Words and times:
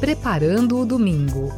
Preparando 0.00 0.78
o 0.78 0.84
Domingo. 0.84 1.50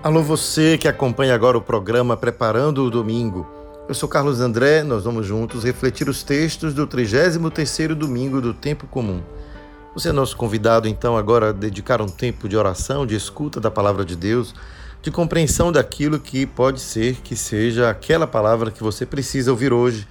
Alô, 0.00 0.22
você 0.22 0.78
que 0.78 0.86
acompanha 0.86 1.34
agora 1.34 1.58
o 1.58 1.60
programa 1.60 2.16
Preparando 2.16 2.84
o 2.84 2.90
Domingo. 2.90 3.44
Eu 3.88 3.94
sou 3.94 4.08
Carlos 4.08 4.40
André, 4.40 4.84
nós 4.84 5.02
vamos 5.02 5.26
juntos 5.26 5.64
refletir 5.64 6.08
os 6.08 6.22
textos 6.22 6.72
do 6.72 6.86
33º 6.86 7.94
domingo 7.94 8.40
do 8.40 8.54
tempo 8.54 8.86
comum. 8.86 9.20
Você 9.94 10.10
é 10.10 10.12
nosso 10.12 10.36
convidado 10.36 10.86
então 10.86 11.16
agora 11.16 11.48
a 11.48 11.52
dedicar 11.52 12.00
um 12.00 12.08
tempo 12.08 12.48
de 12.48 12.56
oração, 12.56 13.04
de 13.04 13.16
escuta 13.16 13.60
da 13.60 13.70
palavra 13.70 14.04
de 14.04 14.14
Deus, 14.14 14.54
de 15.02 15.10
compreensão 15.10 15.72
daquilo 15.72 16.20
que 16.20 16.46
pode 16.46 16.78
ser 16.80 17.16
que 17.16 17.34
seja 17.34 17.90
aquela 17.90 18.28
palavra 18.28 18.70
que 18.70 18.82
você 18.82 19.04
precisa 19.04 19.50
ouvir 19.50 19.72
hoje. 19.72 20.06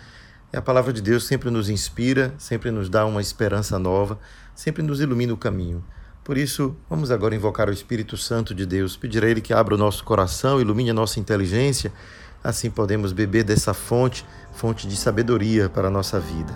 E 0.52 0.58
a 0.58 0.62
palavra 0.62 0.94
de 0.94 1.02
Deus 1.02 1.26
sempre 1.26 1.50
nos 1.50 1.70
inspira, 1.70 2.34
sempre 2.38 2.72
nos 2.72 2.90
dá 2.90 3.06
uma 3.06 3.22
esperança 3.22 3.78
nova, 3.78 4.18
sempre 4.56 4.82
nos 4.82 5.02
ilumina 5.02 5.34
o 5.34 5.38
caminho. 5.38 5.84
Por 6.24 6.38
isso, 6.38 6.76
vamos 6.90 7.12
agora 7.12 7.36
invocar 7.36 7.70
o 7.70 7.74
Espírito 7.74 8.18
Santo 8.18 8.54
de 8.54 8.66
Deus, 8.66 8.98
pedir 8.98 9.24
a 9.24 9.30
Ele 9.30 9.42
que 9.42 9.54
abra 9.54 9.76
o 9.76 9.78
nosso 9.78 10.04
coração, 10.04 10.60
ilumine 10.60 10.90
a 10.90 10.94
nossa 10.94 11.20
inteligência, 11.20 11.92
assim 12.44 12.70
podemos 12.70 13.12
beber 13.12 13.44
dessa 13.44 13.74
fonte, 13.74 14.26
fonte 14.54 14.88
de 14.88 14.96
sabedoria 14.96 15.70
para 15.70 15.88
a 15.88 15.92
nossa 15.92 16.20
vida. 16.20 16.54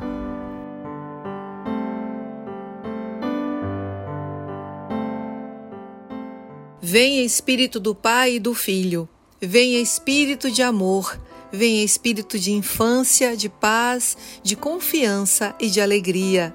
Venha 6.82 7.24
Espírito 7.24 7.80
do 7.80 7.96
Pai 7.96 8.36
e 8.36 8.40
do 8.40 8.54
Filho, 8.54 9.08
venha 9.40 9.80
Espírito 9.80 10.52
de 10.52 10.62
amor, 10.62 11.18
venha 11.52 11.84
Espírito 11.84 12.40
de 12.40 12.52
infância, 12.52 13.36
de 13.36 13.50
paz, 13.50 14.18
de 14.42 14.56
confiança 14.56 15.54
e 15.60 15.70
de 15.70 15.82
alegria. 15.82 16.54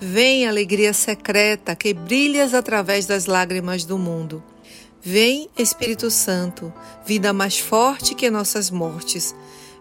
Vem 0.00 0.46
alegria 0.46 0.92
secreta 0.92 1.74
que 1.74 1.92
brilhas 1.92 2.54
através 2.54 3.06
das 3.06 3.26
lágrimas 3.26 3.84
do 3.84 3.98
mundo. 3.98 4.42
Vem 5.02 5.48
Espírito 5.58 6.10
Santo, 6.10 6.72
vida 7.04 7.32
mais 7.32 7.58
forte 7.58 8.14
que 8.14 8.30
nossas 8.30 8.70
mortes. 8.70 9.34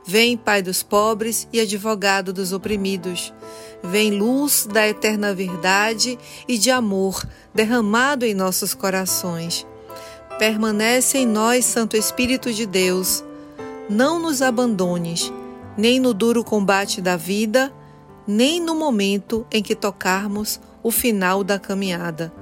Vem 0.05 0.37
Pai 0.37 0.61
dos 0.61 0.81
pobres 0.81 1.47
e 1.51 1.59
advogado 1.59 2.31
dos 2.31 2.53
oprimidos. 2.53 3.33
Vem 3.83 4.11
luz 4.11 4.65
da 4.71 4.87
eterna 4.87 5.33
verdade 5.33 6.17
e 6.47 6.57
de 6.57 6.71
amor 6.71 7.27
derramado 7.53 8.25
em 8.25 8.33
nossos 8.33 8.73
corações. 8.73 9.67
Permanece 10.39 11.17
em 11.17 11.25
nós, 11.27 11.65
Santo 11.65 11.97
Espírito 11.97 12.53
de 12.53 12.65
Deus. 12.65 13.23
Não 13.89 14.19
nos 14.19 14.41
abandones, 14.41 15.31
nem 15.77 15.97
no 15.97 16.13
duro 16.13 16.43
combate 16.43 17.01
da 17.01 17.15
vida, 17.15 17.71
nem 18.27 18.59
no 18.59 18.75
momento 18.75 19.47
em 19.49 19.63
que 19.63 19.73
tocarmos 19.75 20.59
o 20.83 20.91
final 20.91 21.41
da 21.41 21.57
caminhada. 21.57 22.33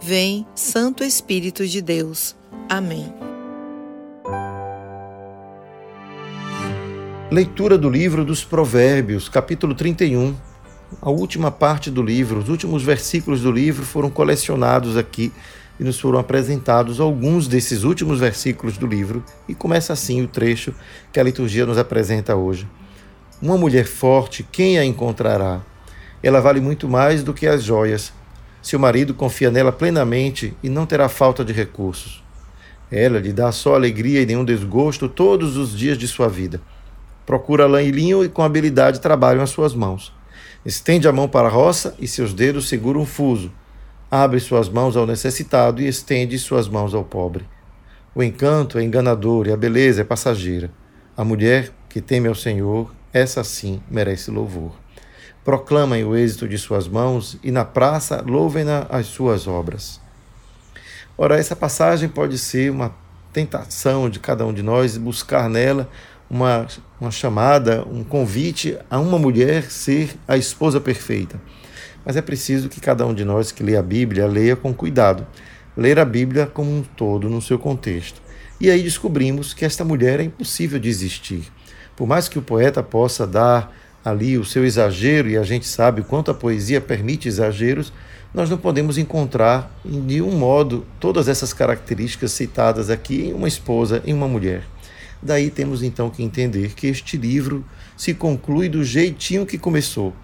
Vem, 0.00 0.46
Santo 0.54 1.04
Espírito 1.04 1.66
de 1.66 1.82
Deus. 1.82 2.34
Amém. 2.66 3.12
Leitura 7.30 7.76
do 7.76 7.90
livro 7.90 8.24
dos 8.24 8.42
Provérbios, 8.42 9.28
capítulo 9.28 9.74
31. 9.74 10.34
A 11.02 11.10
última 11.10 11.50
parte 11.50 11.90
do 11.90 12.02
livro, 12.02 12.40
os 12.40 12.48
últimos 12.48 12.82
versículos 12.82 13.42
do 13.42 13.52
livro 13.52 13.84
foram 13.84 14.08
colecionados 14.08 14.96
aqui 14.96 15.30
e 15.78 15.84
nos 15.84 16.00
foram 16.00 16.18
apresentados 16.18 17.00
alguns 17.00 17.46
desses 17.46 17.84
últimos 17.84 18.20
versículos 18.20 18.78
do 18.78 18.86
livro, 18.86 19.24
e 19.48 19.54
começa 19.54 19.92
assim 19.92 20.22
o 20.22 20.28
trecho 20.28 20.74
que 21.12 21.20
a 21.20 21.22
liturgia 21.22 21.66
nos 21.66 21.78
apresenta 21.78 22.34
hoje. 22.34 22.68
Uma 23.40 23.58
mulher 23.58 23.84
forte, 23.84 24.46
quem 24.50 24.78
a 24.78 24.84
encontrará? 24.84 25.60
Ela 26.22 26.40
vale 26.40 26.60
muito 26.60 26.88
mais 26.88 27.22
do 27.22 27.34
que 27.34 27.46
as 27.46 27.62
joias. 27.62 28.12
Seu 28.62 28.78
marido 28.78 29.14
confia 29.14 29.50
nela 29.50 29.70
plenamente 29.70 30.56
e 30.62 30.68
não 30.68 30.86
terá 30.86 31.08
falta 31.08 31.44
de 31.44 31.52
recursos. 31.52 32.24
Ela 32.90 33.18
lhe 33.18 33.32
dá 33.32 33.52
só 33.52 33.74
alegria 33.74 34.22
e 34.22 34.26
nenhum 34.26 34.44
desgosto 34.44 35.08
todos 35.08 35.56
os 35.56 35.76
dias 35.76 35.98
de 35.98 36.08
sua 36.08 36.28
vida. 36.28 36.60
Procura 37.26 37.66
lã 37.66 37.82
e 37.82 37.90
linho 37.90 38.24
e 38.24 38.28
com 38.28 38.42
habilidade 38.42 39.00
trabalham 39.00 39.42
as 39.42 39.50
suas 39.50 39.74
mãos. 39.74 40.12
Estende 40.64 41.06
a 41.06 41.12
mão 41.12 41.28
para 41.28 41.48
a 41.48 41.50
roça 41.50 41.94
e 41.98 42.08
seus 42.08 42.32
dedos 42.32 42.68
seguram 42.68 43.00
um 43.00 43.06
fuso. 43.06 43.52
Abre 44.10 44.38
suas 44.38 44.68
mãos 44.68 44.96
ao 44.96 45.06
necessitado 45.06 45.82
e 45.82 45.88
estende 45.88 46.38
suas 46.38 46.68
mãos 46.68 46.94
ao 46.94 47.02
pobre. 47.02 47.44
O 48.14 48.22
encanto 48.22 48.78
é 48.78 48.82
enganador 48.84 49.48
e 49.48 49.52
a 49.52 49.56
beleza 49.56 50.02
é 50.02 50.04
passageira. 50.04 50.70
A 51.16 51.24
mulher 51.24 51.72
que 51.88 52.00
teme 52.00 52.28
ao 52.28 52.34
Senhor 52.34 52.94
essa 53.12 53.42
sim 53.42 53.80
merece 53.90 54.30
louvor. 54.30 54.72
Proclamem 55.44 56.04
o 56.04 56.14
êxito 56.14 56.46
de 56.46 56.56
suas 56.56 56.86
mãos 56.86 57.38
e 57.42 57.50
na 57.50 57.64
praça 57.64 58.22
louvem-na 58.26 58.86
as 58.90 59.06
suas 59.06 59.48
obras. 59.48 60.00
Ora, 61.18 61.38
essa 61.38 61.56
passagem 61.56 62.08
pode 62.08 62.38
ser 62.38 62.70
uma 62.70 62.94
tentação 63.32 64.08
de 64.08 64.20
cada 64.20 64.46
um 64.46 64.52
de 64.52 64.62
nós 64.62 64.96
buscar 64.96 65.48
nela 65.48 65.88
uma, 66.30 66.66
uma 67.00 67.10
chamada, 67.10 67.84
um 67.90 68.04
convite 68.04 68.78
a 68.90 68.98
uma 68.98 69.18
mulher 69.18 69.70
ser 69.70 70.16
a 70.28 70.36
esposa 70.36 70.80
perfeita. 70.80 71.40
Mas 72.06 72.16
é 72.16 72.22
preciso 72.22 72.68
que 72.68 72.80
cada 72.80 73.04
um 73.04 73.12
de 73.12 73.24
nós 73.24 73.50
que 73.50 73.64
lê 73.64 73.76
a 73.76 73.82
Bíblia 73.82 74.28
leia 74.28 74.54
com 74.54 74.72
cuidado, 74.72 75.26
ler 75.76 75.98
a 75.98 76.04
Bíblia 76.04 76.46
como 76.46 76.70
um 76.70 76.82
todo, 76.82 77.28
no 77.28 77.42
seu 77.42 77.58
contexto. 77.58 78.22
E 78.60 78.70
aí 78.70 78.80
descobrimos 78.80 79.52
que 79.52 79.64
esta 79.64 79.84
mulher 79.84 80.20
é 80.20 80.22
impossível 80.22 80.78
de 80.78 80.88
existir. 80.88 81.42
Por 81.96 82.06
mais 82.06 82.28
que 82.28 82.38
o 82.38 82.42
poeta 82.42 82.80
possa 82.80 83.26
dar 83.26 83.74
ali 84.04 84.38
o 84.38 84.44
seu 84.44 84.64
exagero, 84.64 85.28
e 85.28 85.36
a 85.36 85.42
gente 85.42 85.66
sabe 85.66 86.00
o 86.00 86.04
quanto 86.04 86.30
a 86.30 86.34
poesia 86.34 86.80
permite 86.80 87.26
exageros, 87.26 87.92
nós 88.32 88.48
não 88.48 88.56
podemos 88.56 88.98
encontrar 88.98 89.76
em 89.84 89.98
nenhum 89.98 90.30
modo 90.30 90.86
todas 91.00 91.26
essas 91.26 91.52
características 91.52 92.30
citadas 92.30 92.88
aqui 92.88 93.28
em 93.28 93.32
uma 93.32 93.48
esposa, 93.48 94.00
em 94.06 94.14
uma 94.14 94.28
mulher. 94.28 94.62
Daí 95.20 95.50
temos 95.50 95.82
então 95.82 96.08
que 96.08 96.22
entender 96.22 96.74
que 96.74 96.86
este 96.86 97.16
livro 97.16 97.64
se 97.96 98.14
conclui 98.14 98.68
do 98.68 98.84
jeitinho 98.84 99.44
que 99.44 99.58
começou. 99.58 100.14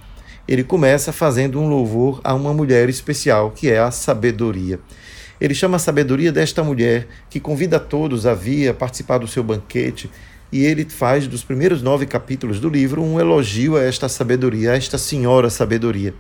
Ele 0.47 0.65
começa 0.65 1.13
fazendo 1.13 1.61
um 1.61 1.69
louvor 1.69 2.21
a 2.25 2.35
uma 2.35 2.53
mulher 2.53 2.89
especial, 2.89 3.51
que 3.51 3.71
é 3.71 3.79
a 3.79 3.91
sabedoria. 3.91 4.79
Ele 5.41 5.55
chama 5.55 5.77
a 5.77 5.81
sabedoria 5.81 6.31
desta 6.31 6.63
mulher 6.63 7.09
que 7.29 7.41
convida 7.41 7.81
todos 7.81 8.27
a 8.27 8.35
vir 8.35 8.69
a 8.69 8.75
participar 8.75 9.19
do 9.19 9.27
seu 9.27 9.43
banquete 9.43 10.11
e 10.53 10.65
ele 10.65 10.85
faz 10.85 11.27
dos 11.27 11.43
primeiros 11.43 11.83
nove 11.83 12.07
capítulos 12.07 12.61
do 12.61 12.69
livro 12.69 13.03
um 13.03 13.19
elogio 13.19 13.77
a 13.77 13.83
esta 13.83 14.09
sabedoria, 14.09 14.73
a 14.73 14.77
esta 14.77 14.99
senhora 14.99 15.49
sabedoria. 15.49 16.15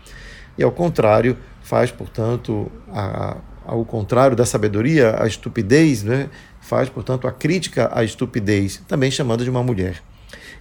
E 0.56 0.62
ao 0.62 0.72
contrário, 0.72 1.36
faz, 1.62 1.90
portanto, 1.90 2.70
a, 2.90 3.36
ao 3.64 3.84
contrário 3.84 4.36
da 4.36 4.46
sabedoria, 4.46 5.16
a 5.22 5.26
estupidez, 5.26 6.02
né? 6.02 6.28
faz, 6.60 6.88
portanto, 6.88 7.28
a 7.28 7.32
crítica 7.32 7.90
à 7.92 8.02
estupidez, 8.02 8.82
também 8.88 9.10
chamando 9.10 9.44
de 9.44 9.50
uma 9.50 9.62
mulher. 9.62 10.02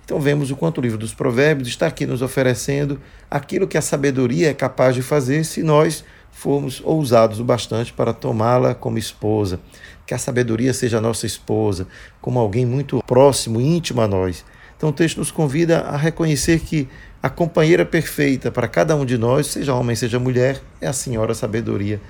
Então 0.03 0.19
vemos 0.19 0.51
o 0.51 0.55
quanto 0.55 0.79
o 0.79 0.81
livro 0.81 0.97
dos 0.97 1.13
Provérbios 1.13 1.67
está 1.67 1.87
aqui 1.87 2.05
nos 2.05 2.21
oferecendo 2.21 2.99
aquilo 3.29 3.67
que 3.67 3.77
a 3.77 3.81
sabedoria 3.81 4.49
é 4.49 4.53
capaz 4.53 4.95
de 4.95 5.01
fazer 5.01 5.43
se 5.45 5.63
nós 5.63 6.03
formos 6.31 6.81
ousados 6.83 7.39
o 7.39 7.43
bastante 7.43 7.93
para 7.93 8.13
tomá-la 8.13 8.73
como 8.73 8.97
esposa, 8.97 9.59
que 10.05 10.13
a 10.13 10.17
sabedoria 10.17 10.73
seja 10.73 10.97
a 10.97 11.01
nossa 11.01 11.25
esposa, 11.25 11.87
como 12.21 12.39
alguém 12.39 12.65
muito 12.65 13.01
próximo, 13.05 13.61
íntimo 13.61 14.01
a 14.01 14.07
nós. 14.07 14.43
Então 14.75 14.89
o 14.89 14.93
texto 14.93 15.17
nos 15.17 15.29
convida 15.29 15.81
a 15.81 15.95
reconhecer 15.95 16.59
que 16.59 16.89
a 17.21 17.29
companheira 17.29 17.85
perfeita 17.85 18.49
para 18.49 18.67
cada 18.67 18.95
um 18.95 19.05
de 19.05 19.15
nós, 19.15 19.45
seja 19.45 19.75
homem, 19.75 19.95
seja 19.95 20.17
mulher, 20.17 20.59
é 20.81 20.87
a 20.87 20.93
Senhora 20.93 21.35
Sabedoria. 21.35 22.01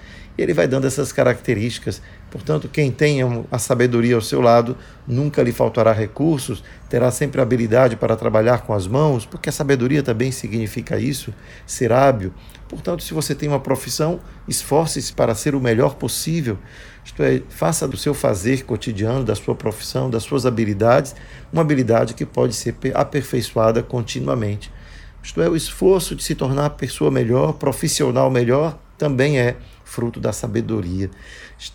Ele 0.42 0.54
vai 0.54 0.68
dando 0.68 0.88
essas 0.88 1.12
características. 1.12 2.02
Portanto, 2.30 2.68
quem 2.68 2.92
tem 2.92 3.20
a 3.52 3.60
sabedoria 3.60 4.16
ao 4.16 4.22
seu 4.22 4.42
lado, 4.42 4.78
nunca 5.08 5.44
lhe 5.44 5.52
faltará 5.52 5.92
recursos, 5.92 6.64
terá 6.90 7.12
sempre 7.12 7.42
habilidade 7.42 7.96
para 7.96 8.16
trabalhar 8.16 8.60
com 8.60 8.74
as 8.74 8.88
mãos, 8.88 9.26
porque 9.26 9.50
a 9.50 9.52
sabedoria 9.52 10.02
também 10.02 10.32
significa 10.32 10.98
isso, 10.98 11.34
ser 11.66 11.92
hábil. 11.92 12.34
Portanto, 12.68 13.04
se 13.04 13.14
você 13.14 13.36
tem 13.36 13.50
uma 13.50 13.60
profissão, 13.60 14.20
esforce-se 14.48 15.12
para 15.12 15.36
ser 15.36 15.54
o 15.56 15.60
melhor 15.60 15.96
possível. 15.96 16.58
Isto 17.04 17.22
é, 17.22 17.42
faça 17.50 17.88
do 17.88 17.98
seu 17.98 18.14
fazer 18.14 18.64
cotidiano, 18.64 19.26
da 19.26 19.36
sua 19.36 19.56
profissão, 19.56 20.10
das 20.10 20.24
suas 20.24 20.46
habilidades, 20.46 21.16
uma 21.52 21.62
habilidade 21.62 22.14
que 22.14 22.26
pode 22.26 22.56
ser 22.56 22.76
aperfeiçoada 22.94 23.84
continuamente. 23.84 24.72
Isto 25.22 25.42
é, 25.42 25.50
o 25.50 25.56
esforço 25.56 26.16
de 26.16 26.24
se 26.24 26.34
tornar 26.34 26.72
pessoa 26.72 27.12
melhor, 27.12 27.54
profissional 27.54 28.32
melhor, 28.32 28.80
também 28.98 29.40
é 29.40 29.58
fruto 29.92 30.22
da 30.22 30.32
sabedoria. 30.32 31.12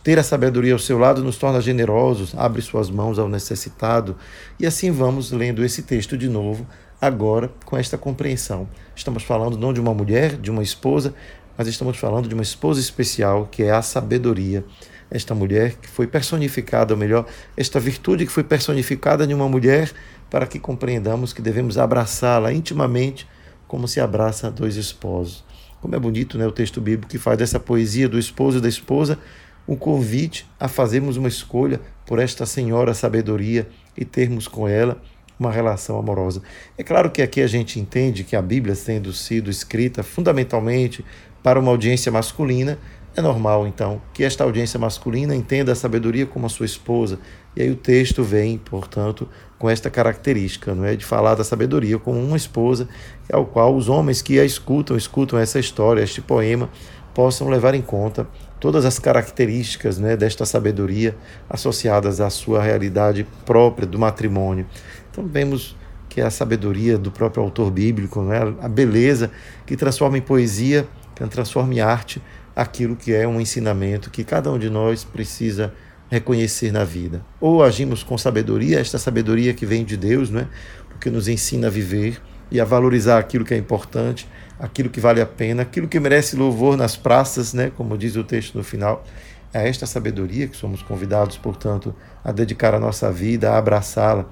Ter 0.03 0.19
a 0.19 0.23
sabedoria 0.23 0.73
ao 0.73 0.79
seu 0.79 0.99
lado 0.99 1.23
nos 1.23 1.37
torna 1.37 1.61
generosos, 1.61 2.35
abre 2.35 2.63
suas 2.63 2.91
mãos 2.91 3.19
ao 3.19 3.29
necessitado. 3.29 4.17
E 4.59 4.67
assim 4.67 4.91
vamos 4.91 5.31
lendo 5.31 5.63
esse 5.63 5.83
texto 5.83 6.17
de 6.17 6.29
novo, 6.29 6.67
agora 7.01 7.53
com 7.67 7.77
esta 7.77 7.99
compreensão. 7.99 8.67
Estamos 8.95 9.23
falando 9.23 9.59
não 9.59 9.73
de 9.73 9.81
uma 9.81 9.93
mulher, 9.93 10.37
de 10.37 10.51
uma 10.51 10.63
esposa, 10.63 11.15
mas 11.59 11.69
estamos 11.69 11.99
falando 11.99 12.27
de 12.27 12.35
uma 12.35 12.43
esposa 12.43 12.81
especial, 12.81 13.47
que 13.51 13.63
é 13.63 13.71
a 13.71 13.83
sabedoria. 13.83 14.65
Esta 15.11 15.35
mulher 15.35 15.75
que 15.75 15.87
foi 15.87 16.07
personificada, 16.07 16.95
ou 16.95 16.99
melhor, 16.99 17.27
esta 17.55 17.79
virtude 17.79 18.25
que 18.25 18.33
foi 18.33 18.43
personificada 18.43 19.25
em 19.25 19.35
uma 19.35 19.49
mulher, 19.49 19.93
para 20.31 20.47
que 20.47 20.59
compreendamos 20.59 21.35
que 21.35 21.43
devemos 21.43 21.77
abraçá-la 21.77 22.53
intimamente, 22.53 23.29
como 23.69 23.87
se 23.87 24.01
abraça 24.01 24.51
dois 24.51 24.77
esposos. 24.77 25.46
Como 25.87 25.95
é 25.95 26.01
bonito 26.01 26.37
né, 26.37 26.45
o 26.45 26.51
texto 26.51 26.81
bíblico 26.81 27.09
que 27.09 27.17
faz 27.17 27.39
dessa 27.39 27.61
poesia 27.61 28.09
do 28.09 28.19
esposo 28.19 28.59
e 28.59 28.61
da 28.61 28.69
esposa 28.69 29.21
um 29.69 29.77
convite 29.77 30.45
a 30.59 30.67
fazermos 30.67 31.17
uma 31.17 31.29
escolha 31.29 31.81
por 32.05 32.19
esta 32.19 32.45
senhora 32.45 32.93
sabedoria 32.93 33.69
e 33.97 34.05
termos 34.05 34.49
com 34.49 34.67
ela 34.67 35.01
uma 35.39 35.49
relação 35.49 35.97
amorosa. 35.97 36.43
É 36.77 36.83
claro 36.83 37.09
que 37.09 37.23
aqui 37.23 37.41
a 37.41 37.47
gente 37.47 37.79
entende 37.79 38.25
que 38.25 38.35
a 38.35 38.43
Bíblia, 38.43 38.75
tendo 38.75 39.13
sido 39.13 39.49
escrita 39.49 40.03
fundamentalmente 40.03 41.05
para 41.41 41.61
uma 41.61 41.71
audiência 41.71 42.11
masculina, 42.11 42.81
é 43.17 43.23
normal 43.23 43.67
então 43.67 44.01
que 44.13 44.23
esta 44.23 44.45
audiência 44.45 44.79
masculina 44.79 45.35
entenda 45.35 45.73
a 45.73 45.75
sabedoria 45.75 46.27
como 46.27 46.45
a 46.45 46.51
sua 46.51 46.67
esposa. 46.67 47.19
E 47.57 47.63
aí 47.63 47.71
o 47.71 47.75
texto 47.75 48.23
vem, 48.23 48.59
portanto, 48.59 49.27
com 49.59 49.71
esta 49.71 49.89
característica, 49.89 50.75
não 50.75 50.85
é, 50.85 50.95
de 50.95 51.05
falar 51.05 51.35
da 51.35 51.43
sabedoria 51.43 51.99
como 51.99 52.23
uma 52.23 52.37
esposa, 52.37 52.87
ao 53.33 53.47
qual 53.47 53.75
os 53.75 53.89
homens 53.89 54.21
que 54.21 54.39
a 54.39 54.45
escutam, 54.45 54.95
escutam 54.99 55.39
essa 55.39 55.59
história, 55.59 56.03
este 56.03 56.21
poema, 56.21 56.69
possam 57.15 57.49
levar 57.49 57.75
em 57.75 57.81
conta 57.81 58.29
todas 58.61 58.85
as 58.85 58.99
características 58.99 59.99
né, 59.99 60.15
desta 60.15 60.45
sabedoria 60.45 61.17
associadas 61.49 62.21
à 62.21 62.29
sua 62.29 62.63
realidade 62.63 63.27
própria 63.47 63.87
do 63.87 63.99
matrimônio. 63.99 64.67
Então 65.11 65.27
vemos 65.27 65.75
que 66.11 66.21
é 66.21 66.25
a 66.25 66.31
sabedoria 66.31 66.99
do 66.99 67.11
próprio 67.11 67.43
autor 67.43 67.71
bíblico, 67.71 68.21
né, 68.21 68.41
a 68.61 68.69
beleza 68.69 69.31
que 69.65 69.75
transforma 69.75 70.19
em 70.19 70.23
poesia, 70.23 70.87
que 71.15 71.27
transforma 71.27 71.73
em 71.73 71.81
arte 71.81 72.21
aquilo 72.57 72.97
que 72.97 73.13
é 73.13 73.29
um 73.29 73.39
ensinamento 73.39 74.11
que 74.11 74.25
cada 74.25 74.51
um 74.51 74.59
de 74.59 74.71
nós 74.71 75.05
precisa 75.05 75.75
reconhecer 76.11 76.73
na 76.73 76.85
vida. 76.85 77.23
Ou 77.39 77.63
agimos 77.63 78.03
com 78.03 78.17
sabedoria, 78.17 78.81
esta 78.81 78.99
sabedoria 78.99 79.53
que 79.53 79.67
vem 79.67 79.85
de 79.85 79.97
Deus, 79.97 80.31
não 80.31 80.41
é? 80.41 80.49
porque 80.89 81.11
nos 81.11 81.29
ensina 81.29 81.67
a 81.67 81.71
viver 81.71 82.19
e 82.51 82.59
a 82.59 82.65
valorizar 82.65 83.19
aquilo 83.19 83.45
que 83.45 83.53
é 83.53 83.59
importante, 83.59 84.27
aquilo 84.59 84.89
que 84.89 85.01
vale 85.01 85.21
a 85.21 85.27
pena, 85.27 85.63
aquilo 85.63 85.87
que 85.87 86.01
merece 86.01 86.35
louvor 86.35 86.79
nas 86.79 86.97
praças, 86.97 87.53
né? 87.53 87.71
como 87.77 87.99
diz 87.99 88.17
o 88.17 88.25
texto 88.25 88.57
no 88.57 88.65
final. 88.65 89.05
É 89.53 89.69
esta 89.69 89.85
sabedoria 89.85 90.49
que 90.49 90.57
somos 90.57 90.81
convidados, 90.81 91.37
portanto, 91.37 91.95
a 92.25 92.33
dedicar 92.33 92.75
a 92.75 92.81
nossa 92.81 93.13
vida, 93.13 93.51
a 93.51 93.59
abraçá-la. 93.59 94.31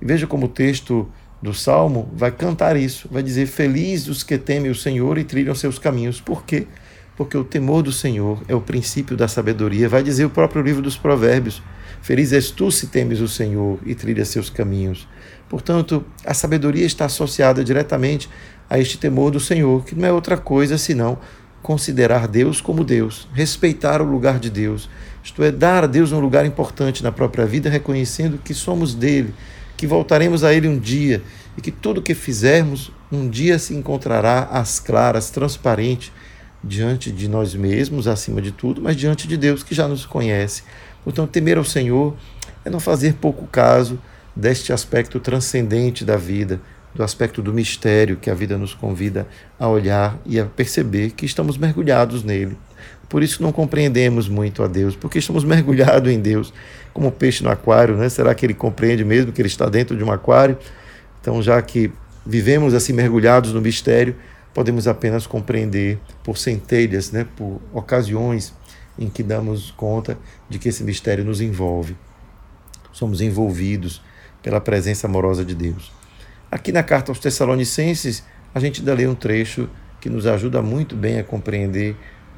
E 0.00 0.04
veja 0.04 0.26
como 0.26 0.46
o 0.46 0.48
texto 0.48 1.10
do 1.40 1.54
Salmo 1.54 2.10
vai 2.14 2.30
cantar 2.30 2.76
isso, 2.76 3.08
vai 3.10 3.22
dizer: 3.22 3.46
Feliz 3.46 4.08
os 4.08 4.22
que 4.22 4.38
temem 4.38 4.70
o 4.70 4.74
Senhor 4.74 5.18
e 5.18 5.24
trilham 5.24 5.54
seus 5.54 5.78
caminhos. 5.78 6.20
Por 6.20 6.44
quê? 6.44 6.60
Porque 6.60 6.85
o 7.18 7.44
temor 7.44 7.82
do 7.82 7.92
Senhor 7.92 8.42
é 8.46 8.54
o 8.54 8.60
princípio 8.60 9.16
da 9.16 9.26
sabedoria. 9.28 9.88
Vai 9.88 10.02
dizer 10.02 10.24
o 10.24 10.30
próprio 10.30 10.62
livro 10.62 10.82
dos 10.82 10.96
Provérbios: 10.96 11.62
Feliz 12.02 12.32
és 12.32 12.50
tu 12.50 12.70
se 12.70 12.88
temes 12.88 13.20
o 13.20 13.28
Senhor 13.28 13.78
e 13.86 13.94
trilhas 13.94 14.28
seus 14.28 14.50
caminhos. 14.50 15.08
Portanto, 15.48 16.04
a 16.24 16.34
sabedoria 16.34 16.84
está 16.84 17.06
associada 17.06 17.64
diretamente 17.64 18.28
a 18.68 18.78
este 18.78 18.98
temor 18.98 19.30
do 19.30 19.40
Senhor, 19.40 19.84
que 19.84 19.94
não 19.94 20.06
é 20.06 20.12
outra 20.12 20.36
coisa 20.36 20.76
senão 20.76 21.18
considerar 21.62 22.28
Deus 22.28 22.60
como 22.60 22.84
Deus, 22.84 23.26
respeitar 23.32 24.00
o 24.00 24.04
lugar 24.04 24.38
de 24.38 24.48
Deus, 24.48 24.88
isto 25.26 25.42
é, 25.42 25.50
dar 25.50 25.82
a 25.82 25.86
Deus 25.88 26.12
um 26.12 26.20
lugar 26.20 26.46
importante 26.46 27.02
na 27.02 27.10
própria 27.10 27.44
vida, 27.44 27.68
reconhecendo 27.68 28.38
que 28.38 28.54
somos 28.54 28.94
dele, 28.94 29.34
que 29.76 29.84
voltaremos 29.84 30.44
a 30.44 30.54
ele 30.54 30.68
um 30.68 30.78
dia 30.78 31.20
e 31.58 31.60
que 31.60 31.72
tudo 31.72 32.00
que 32.00 32.14
fizermos 32.14 32.92
um 33.10 33.28
dia 33.28 33.58
se 33.58 33.74
encontrará 33.74 34.44
às 34.44 34.78
claras, 34.78 35.30
transparente, 35.30 36.12
diante 36.66 37.12
de 37.12 37.28
nós 37.28 37.54
mesmos, 37.54 38.08
acima 38.08 38.42
de 38.42 38.50
tudo, 38.50 38.82
mas 38.82 38.96
diante 38.96 39.28
de 39.28 39.36
Deus 39.36 39.62
que 39.62 39.74
já 39.74 39.86
nos 39.86 40.04
conhece. 40.04 40.62
Portanto, 41.04 41.30
temer 41.30 41.56
ao 41.56 41.64
Senhor 41.64 42.16
é 42.64 42.70
não 42.70 42.80
fazer 42.80 43.14
pouco 43.14 43.46
caso 43.46 43.98
deste 44.34 44.72
aspecto 44.72 45.20
transcendente 45.20 46.04
da 46.04 46.16
vida, 46.16 46.60
do 46.94 47.02
aspecto 47.02 47.40
do 47.40 47.52
mistério 47.52 48.16
que 48.16 48.30
a 48.30 48.34
vida 48.34 48.58
nos 48.58 48.74
convida 48.74 49.26
a 49.58 49.68
olhar 49.68 50.18
e 50.26 50.40
a 50.40 50.46
perceber 50.46 51.10
que 51.10 51.24
estamos 51.24 51.56
mergulhados 51.56 52.24
nele. 52.24 52.56
Por 53.08 53.22
isso 53.22 53.42
não 53.42 53.52
compreendemos 53.52 54.28
muito 54.28 54.62
a 54.62 54.66
Deus, 54.66 54.96
porque 54.96 55.18
estamos 55.18 55.44
mergulhados 55.44 56.10
em 56.10 56.18
Deus, 56.18 56.52
como 56.92 57.08
o 57.08 57.12
peixe 57.12 57.44
no 57.44 57.50
aquário, 57.50 57.96
né? 57.96 58.08
Será 58.08 58.34
que 58.34 58.44
ele 58.44 58.54
compreende 58.54 59.04
mesmo 59.04 59.30
que 59.30 59.40
ele 59.40 59.48
está 59.48 59.68
dentro 59.68 59.96
de 59.96 60.02
um 60.02 60.10
aquário? 60.10 60.58
Então, 61.20 61.40
já 61.42 61.60
que 61.62 61.92
vivemos 62.24 62.74
assim 62.74 62.92
mergulhados 62.92 63.52
no 63.52 63.60
mistério, 63.60 64.16
podemos 64.56 64.88
apenas 64.88 65.26
compreender 65.26 65.98
por 66.24 66.38
centelhas, 66.38 67.12
né? 67.12 67.26
Por 67.36 67.60
ocasiões 67.74 68.54
em 68.98 69.06
que 69.06 69.22
damos 69.22 69.70
conta 69.70 70.16
de 70.48 70.58
que 70.58 70.70
esse 70.70 70.82
mistério 70.82 71.22
nos 71.22 71.42
envolve. 71.42 71.94
Somos 72.90 73.20
envolvidos 73.20 74.00
pela 74.42 74.58
presença 74.58 75.06
amorosa 75.06 75.44
de 75.44 75.54
Deus. 75.54 75.92
Aqui 76.50 76.72
na 76.72 76.82
carta 76.82 77.10
aos 77.10 77.18
Tessalonicenses, 77.18 78.24
a 78.54 78.58
gente 78.58 78.80
ainda 78.80 78.94
lê 78.94 79.06
um 79.06 79.14
trecho 79.14 79.68
que 80.00 80.08
nos 80.08 80.26
ajuda 80.26 80.62
muito 80.62 80.96
bem 80.96 81.18
a 81.18 81.22
compreender 81.22 81.94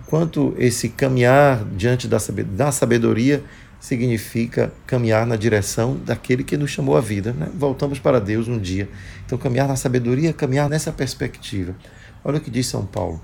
quanto 0.07 0.57
esse 0.59 0.89
caminhar 0.89 1.65
diante 1.77 2.09
da 2.09 2.73
sabedoria 2.73 3.45
significa 3.79 4.73
caminhar 4.89 5.25
na 5.25 5.37
direção 5.37 5.97
daquele 6.05 6.43
que 6.43 6.57
nos 6.57 6.73
chamou 6.73 6.97
à 6.97 7.01
vida. 7.01 7.33
Né? 7.33 7.47
Voltamos 7.55 8.01
para 8.01 8.21
Deus 8.21 8.49
um 8.49 8.59
dia. 8.59 8.89
Então, 9.25 9.39
caminhar 9.39 9.69
na 9.69 9.77
sabedoria, 9.77 10.33
caminhar 10.33 10.69
nessa 10.69 10.91
perspectiva. 10.91 11.77
Olha 12.25 12.39
o 12.39 12.41
que 12.41 12.51
diz 12.51 12.67
São 12.67 12.85
Paulo. 12.85 13.21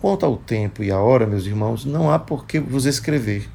Quanto 0.00 0.26
ao 0.26 0.36
tempo 0.36 0.82
e 0.82 0.90
à 0.90 0.98
hora, 0.98 1.26
meus 1.26 1.46
irmãos, 1.46 1.84
não 1.84 2.10
há 2.10 2.18
por 2.18 2.46
que 2.46 2.60
vos 2.60 2.84
escrever. 2.84 3.48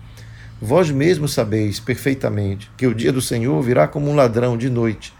Vós 0.61 0.91
mesmos 0.91 1.33
sabeis 1.33 1.79
perfeitamente 1.79 2.69
que 2.75 2.87
o 2.87 2.93
dia 2.93 3.13
do 3.13 3.21
Senhor 3.21 3.61
virá 3.61 3.87
como 3.87 4.09
um 4.09 4.15
ladrão 4.15 4.57
de 4.57 4.69
noite. 4.69 5.13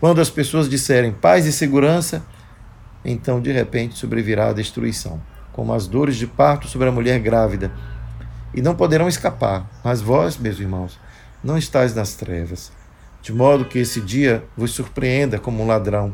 Quando 0.00 0.20
as 0.20 0.28
pessoas 0.28 0.68
disserem 0.68 1.12
paz 1.12 1.46
e 1.46 1.52
segurança, 1.52 2.22
então 3.04 3.40
de 3.40 3.50
repente 3.52 3.96
sobrevirá 3.96 4.48
a 4.48 4.52
destruição, 4.52 5.20
como 5.52 5.72
as 5.72 5.86
dores 5.86 6.16
de 6.16 6.26
parto 6.26 6.68
sobre 6.68 6.88
a 6.88 6.92
mulher 6.92 7.18
grávida, 7.20 7.72
e 8.52 8.60
não 8.60 8.74
poderão 8.74 9.08
escapar. 9.08 9.70
Mas 9.82 10.02
vós, 10.02 10.36
meus 10.36 10.58
irmãos, 10.58 10.98
não 11.42 11.56
estáis 11.56 11.94
nas 11.94 12.14
trevas, 12.14 12.70
de 13.22 13.32
modo 13.32 13.64
que 13.64 13.78
esse 13.78 14.00
dia 14.00 14.44
vos 14.56 14.72
surpreenda 14.72 15.38
como 15.38 15.62
um 15.62 15.66
ladrão. 15.66 16.12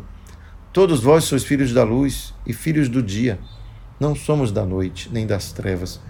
Todos 0.72 1.00
vós 1.02 1.24
sois 1.24 1.44
filhos 1.44 1.70
da 1.74 1.84
luz 1.84 2.32
e 2.46 2.54
filhos 2.54 2.88
do 2.88 3.02
dia. 3.02 3.38
Não 4.00 4.14
somos 4.14 4.50
da 4.50 4.64
noite 4.64 5.10
nem 5.12 5.26
das 5.26 5.52
trevas. 5.52 6.00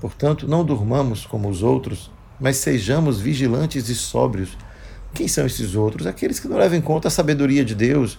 Portanto, 0.00 0.48
não 0.48 0.64
durmamos 0.64 1.26
como 1.26 1.50
os 1.50 1.62
outros, 1.62 2.10
mas 2.40 2.56
sejamos 2.56 3.20
vigilantes 3.20 3.90
e 3.90 3.94
sóbrios. 3.94 4.56
Quem 5.12 5.28
são 5.28 5.44
esses 5.44 5.74
outros? 5.74 6.06
Aqueles 6.06 6.40
que 6.40 6.48
não 6.48 6.56
levam 6.56 6.78
em 6.78 6.80
conta 6.80 7.08
a 7.08 7.10
sabedoria 7.10 7.62
de 7.62 7.74
Deus, 7.74 8.16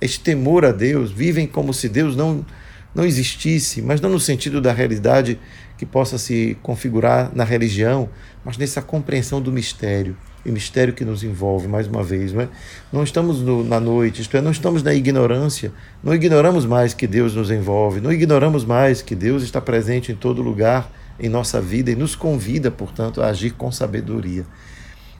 este 0.00 0.18
temor 0.18 0.64
a 0.64 0.72
Deus, 0.72 1.12
vivem 1.12 1.46
como 1.46 1.72
se 1.72 1.88
Deus 1.88 2.16
não, 2.16 2.44
não 2.92 3.04
existisse, 3.04 3.80
mas 3.80 4.00
não 4.00 4.10
no 4.10 4.18
sentido 4.18 4.60
da 4.60 4.72
realidade 4.72 5.38
que 5.78 5.86
possa 5.86 6.18
se 6.18 6.58
configurar 6.60 7.30
na 7.32 7.44
religião, 7.44 8.08
mas 8.44 8.58
nessa 8.58 8.82
compreensão 8.82 9.40
do 9.40 9.52
mistério, 9.52 10.16
e 10.46 10.52
mistério 10.52 10.94
que 10.94 11.04
nos 11.04 11.24
envolve, 11.24 11.66
mais 11.66 11.86
uma 11.86 12.02
vez, 12.02 12.32
não 12.32 12.42
é? 12.42 12.48
Não 12.92 13.02
estamos 13.02 13.40
no, 13.40 13.64
na 13.64 13.80
noite, 13.80 14.22
isto 14.22 14.36
é, 14.36 14.40
não 14.40 14.50
estamos 14.50 14.82
na 14.82 14.94
ignorância, 14.94 15.72
não 16.02 16.14
ignoramos 16.14 16.64
mais 16.64 16.94
que 16.94 17.06
Deus 17.06 17.34
nos 17.34 17.50
envolve, 17.50 18.00
não 18.00 18.12
ignoramos 18.12 18.64
mais 18.64 19.02
que 19.02 19.14
Deus 19.14 19.42
está 19.42 19.60
presente 19.60 20.12
em 20.12 20.14
todo 20.14 20.40
lugar 20.40 20.90
em 21.18 21.28
nossa 21.28 21.60
vida 21.60 21.90
e 21.90 21.96
nos 21.96 22.14
convida, 22.14 22.70
portanto, 22.70 23.20
a 23.20 23.26
agir 23.26 23.52
com 23.52 23.72
sabedoria. 23.72 24.46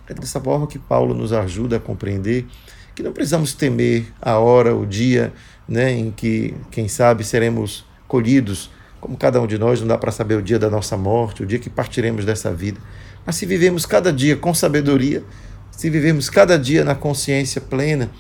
É 0.09 0.15
dessa 0.15 0.41
forma 0.41 0.67
que 0.67 0.79
Paulo 0.79 1.15
nos 1.15 1.33
ajuda 1.33 1.77
a 1.77 1.81
compreender 1.81 2.47
que 2.95 3.03
não 3.03 3.13
precisamos 3.13 3.53
temer 3.53 4.07
a 4.23 4.39
hora, 4.39 4.75
o 4.75 4.87
dia 4.87 5.33
né, 5.69 5.93
em 5.93 6.11
que, 6.11 6.55
quem 6.71 6.89
sabe, 6.89 7.25
seremos 7.25 7.85
colhidos. 8.09 8.71
Como 9.01 9.17
cada 9.17 9.41
um 9.41 9.47
de 9.47 9.59
nós, 9.59 9.81
não 9.81 9.89
dá 9.89 9.99
para 9.99 10.11
saber 10.11 10.37
o 10.37 10.43
dia 10.43 10.59
da 10.59 10.71
nossa 10.71 10.97
morte, 10.97 11.43
o 11.43 11.47
dia 11.47 11.59
que 11.59 11.69
partiremos 11.69 12.25
dessa 12.25 12.55
vida. 12.55 12.81
Mas 13.27 13.37
se 13.37 13.45
vivemos 13.45 13.85
cada 13.85 14.13
dia 14.13 14.37
com 14.37 14.55
sabedoria, 14.55 15.25
se 15.73 15.91
vivemos 15.91 16.31
cada 16.31 16.57
dia 16.59 16.85
na 16.85 16.95
consciência 16.95 17.61
plena 17.61 18.11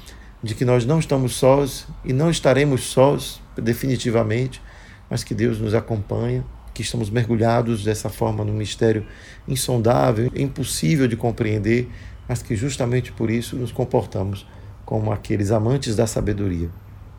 de 0.42 0.54
que 0.54 0.64
nós 0.64 0.84
não 0.84 0.98
estamos 0.98 1.34
sós 1.36 1.86
e 2.04 2.12
não 2.12 2.30
estaremos 2.30 2.82
sós 2.84 3.40
definitivamente, 3.56 4.60
mas 5.08 5.25
que 5.25 5.34
Deus 5.34 5.58
nos 5.60 5.75
acompanha, 5.75 6.44
que 6.75 6.82
estamos 6.82 7.08
mergulhados 7.08 7.84
dessa 7.84 8.10
forma 8.10 8.44
num 8.44 8.52
mistério 8.52 9.06
insondável, 9.48 10.30
impossível 10.34 11.08
de 11.08 11.16
compreender, 11.16 11.88
mas 12.28 12.42
que 12.42 12.54
justamente 12.54 13.12
por 13.12 13.30
isso 13.30 13.56
nos 13.56 13.72
comportamos 13.72 14.46
como 14.84 15.10
aqueles 15.10 15.50
amantes 15.50 15.96
da 15.96 16.06
sabedoria. 16.06 16.68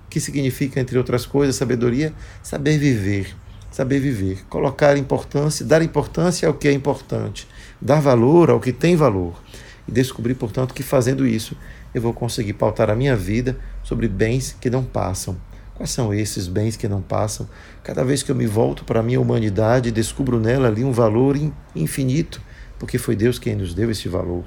Que 0.10 0.20
significa, 0.20 0.80
entre 0.80 0.98
outras 0.98 1.26
coisas, 1.26 1.56
sabedoria? 1.56 2.14
Saber 2.44 2.78
viver. 2.78 3.36
Saber 3.72 4.00
viver. 4.00 4.46
Colocar 4.48 4.96
importância, 4.98 5.66
dar 5.66 5.82
importância 5.82 6.48
ao 6.48 6.54
que 6.54 6.68
é 6.68 6.72
importante. 6.72 7.48
Dar 7.82 8.02
valor 8.02 8.50
ao 8.50 8.60
que 8.60 8.72
tem 8.72 8.96
valor. 8.96 9.34
E 9.88 9.92
descobrir, 9.92 10.36
portanto, 10.36 10.74
que 10.74 10.84
fazendo 10.84 11.26
isso 11.26 11.56
eu 11.94 12.02
vou 12.02 12.14
conseguir 12.14 12.54
pautar 12.54 12.90
a 12.90 12.96
minha 12.96 13.16
vida 13.16 13.58
sobre 13.84 14.08
bens 14.08 14.56
que 14.60 14.70
não 14.70 14.84
passam, 14.84 15.38
Quais 15.78 15.92
são 15.92 16.12
esses 16.12 16.48
bens 16.48 16.76
que 16.76 16.88
não 16.88 17.04
passam? 17.04 17.48
Cada 17.84 18.04
vez 18.04 18.24
que 18.24 18.32
eu 18.32 18.36
me 18.36 18.48
volto 18.48 18.84
para 18.84 19.00
a 19.00 19.04
minha 19.04 19.22
humanidade, 19.22 19.92
descubro 19.92 20.40
nela 20.40 20.68
ali 20.68 20.84
um 20.84 20.92
valor 20.92 21.38
infinito, 21.76 22.42
porque 22.80 22.98
foi 22.98 23.16
Deus 23.16 23.38
quem 23.38 23.56
nos 23.56 23.76
deu 23.76 23.92
esse 23.92 24.10
valor. 24.10 24.44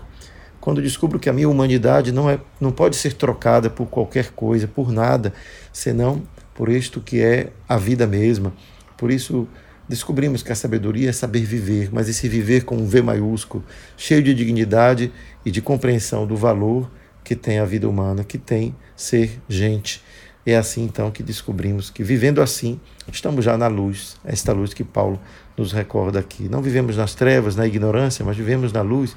Quando 0.60 0.82
descubro 0.82 1.20
que 1.20 1.30
a 1.30 1.32
minha 1.32 1.48
humanidade 1.48 2.10
não, 2.10 2.28
é, 2.28 2.40
não 2.60 2.72
pode 2.72 2.96
ser 2.96 3.12
trocada 3.12 3.70
por 3.70 3.86
qualquer 3.86 4.32
coisa, 4.32 4.66
por 4.66 4.90
nada, 4.90 5.32
senão 5.72 6.20
por 6.52 6.68
isto 6.68 7.00
que 7.00 7.20
é 7.20 7.52
a 7.68 7.76
vida 7.76 8.08
mesma. 8.08 8.52
Por 8.98 9.12
isso, 9.12 9.46
descobrimos 9.90 10.40
que 10.40 10.52
a 10.52 10.54
sabedoria 10.54 11.10
é 11.10 11.12
saber 11.12 11.40
viver, 11.40 11.90
mas 11.92 12.08
esse 12.08 12.28
viver 12.28 12.64
com 12.64 12.76
um 12.76 12.86
V 12.86 13.02
maiúsculo, 13.02 13.64
cheio 13.96 14.22
de 14.22 14.32
dignidade 14.32 15.12
e 15.44 15.50
de 15.50 15.60
compreensão 15.60 16.28
do 16.28 16.36
valor 16.36 16.88
que 17.24 17.34
tem 17.34 17.58
a 17.58 17.64
vida 17.64 17.88
humana, 17.88 18.22
que 18.22 18.38
tem 18.38 18.74
ser 18.94 19.40
gente. 19.48 20.00
É 20.46 20.56
assim 20.56 20.84
então 20.84 21.10
que 21.10 21.24
descobrimos 21.24 21.90
que 21.90 22.04
vivendo 22.04 22.40
assim, 22.40 22.78
estamos 23.12 23.44
já 23.44 23.58
na 23.58 23.66
luz, 23.66 24.16
esta 24.24 24.52
luz 24.52 24.72
que 24.72 24.84
Paulo 24.84 25.20
nos 25.56 25.72
recorda 25.72 26.20
aqui. 26.20 26.48
Não 26.48 26.62
vivemos 26.62 26.96
nas 26.96 27.16
trevas, 27.16 27.56
na 27.56 27.66
ignorância, 27.66 28.24
mas 28.24 28.36
vivemos 28.36 28.72
na 28.72 28.82
luz, 28.82 29.16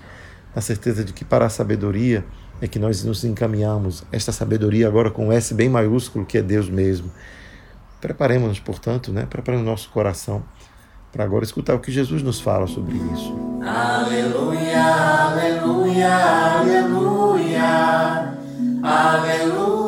na 0.55 0.61
certeza 0.61 1.03
de 1.03 1.13
que 1.13 1.23
para 1.23 1.45
a 1.45 1.49
sabedoria 1.49 2.25
é 2.59 2.67
que 2.67 2.79
nós 2.79 3.03
nos 3.03 3.23
encaminhamos. 3.23 4.03
Esta 4.11 4.31
sabedoria 4.31 4.87
agora 4.87 5.11
com 5.11 5.27
um 5.27 5.31
S 5.31 5.53
bem 5.53 5.69
maiúsculo, 5.69 6.25
que 6.25 6.39
é 6.39 6.41
Deus 6.41 6.67
mesmo. 6.67 7.11
Preparemos-nos, 8.03 8.59
portanto, 8.59 9.13
né? 9.13 9.25
preparemos 9.29 9.65
nosso 9.65 9.89
coração 9.89 10.43
para 11.09 11.23
agora 11.23 11.45
escutar 11.45 11.73
o 11.73 11.79
que 11.79 11.89
Jesus 11.89 12.21
nos 12.21 12.41
fala 12.41 12.67
sobre 12.67 12.97
isso. 12.97 13.33
Aleluia, 13.65 14.83
aleluia, 14.83 16.13
aleluia, 16.59 17.63
aleluia. 18.83 19.82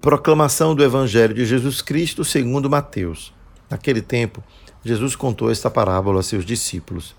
Proclamação 0.00 0.74
do 0.74 0.82
Evangelho 0.82 1.34
de 1.34 1.44
Jesus 1.44 1.82
Cristo 1.82 2.24
segundo 2.24 2.70
Mateus. 2.70 3.34
Naquele 3.68 4.00
tempo, 4.00 4.42
Jesus 4.82 5.14
contou 5.14 5.50
esta 5.50 5.70
parábola 5.70 6.20
a 6.20 6.22
seus 6.22 6.42
discípulos. 6.42 7.14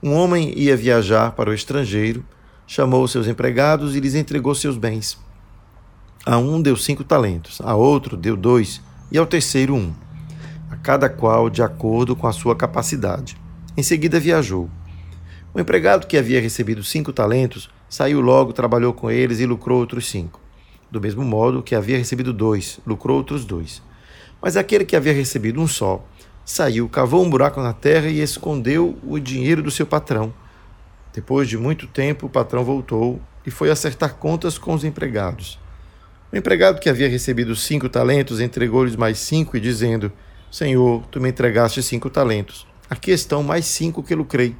Um 0.00 0.12
homem 0.12 0.56
ia 0.56 0.76
viajar 0.76 1.32
para 1.32 1.50
o 1.50 1.52
estrangeiro, 1.52 2.24
chamou 2.68 3.08
seus 3.08 3.26
empregados 3.26 3.96
e 3.96 4.00
lhes 4.00 4.14
entregou 4.14 4.54
seus 4.54 4.78
bens. 4.78 5.18
A 6.24 6.38
um 6.38 6.62
deu 6.62 6.76
cinco 6.76 7.02
talentos, 7.02 7.60
a 7.60 7.74
outro 7.74 8.16
deu 8.16 8.36
dois 8.36 8.80
e 9.10 9.18
ao 9.18 9.26
terceiro 9.26 9.74
um, 9.74 9.92
a 10.70 10.76
cada 10.76 11.08
qual 11.08 11.50
de 11.50 11.64
acordo 11.64 12.14
com 12.14 12.28
a 12.28 12.32
sua 12.32 12.54
capacidade. 12.54 13.36
Em 13.76 13.82
seguida 13.82 14.20
viajou. 14.20 14.70
O 15.52 15.58
empregado 15.58 16.06
que 16.06 16.16
havia 16.16 16.40
recebido 16.40 16.84
cinco 16.84 17.12
talentos 17.12 17.68
saiu 17.88 18.20
logo, 18.20 18.52
trabalhou 18.52 18.92
com 18.92 19.10
eles 19.10 19.40
e 19.40 19.46
lucrou 19.46 19.80
outros 19.80 20.08
cinco 20.08 20.43
do 20.94 21.00
mesmo 21.00 21.24
modo 21.24 21.60
que 21.60 21.74
havia 21.74 21.98
recebido 21.98 22.32
dois, 22.32 22.78
lucrou 22.86 23.16
outros 23.16 23.44
dois. 23.44 23.82
Mas 24.40 24.56
aquele 24.56 24.84
que 24.84 24.94
havia 24.94 25.12
recebido 25.12 25.60
um 25.60 25.66
só, 25.66 26.06
saiu, 26.44 26.88
cavou 26.88 27.24
um 27.24 27.28
buraco 27.28 27.60
na 27.60 27.72
terra 27.72 28.06
e 28.06 28.20
escondeu 28.20 28.96
o 29.02 29.18
dinheiro 29.18 29.60
do 29.60 29.72
seu 29.72 29.84
patrão. 29.84 30.32
Depois 31.12 31.48
de 31.48 31.58
muito 31.58 31.88
tempo, 31.88 32.26
o 32.26 32.30
patrão 32.30 32.62
voltou 32.62 33.20
e 33.44 33.50
foi 33.50 33.70
acertar 33.70 34.14
contas 34.14 34.56
com 34.56 34.72
os 34.72 34.84
empregados. 34.84 35.58
O 36.32 36.36
empregado 36.36 36.78
que 36.78 36.88
havia 36.88 37.08
recebido 37.08 37.56
cinco 37.56 37.88
talentos 37.88 38.40
entregou-lhes 38.40 38.94
mais 38.94 39.18
cinco 39.18 39.56
e 39.56 39.60
dizendo: 39.60 40.12
Senhor, 40.48 41.04
tu 41.10 41.20
me 41.20 41.28
entregaste 41.28 41.82
cinco 41.82 42.08
talentos. 42.08 42.68
Aqui 42.88 43.10
estão 43.10 43.42
mais 43.42 43.66
cinco 43.66 44.00
que 44.00 44.14
lucrei. 44.14 44.54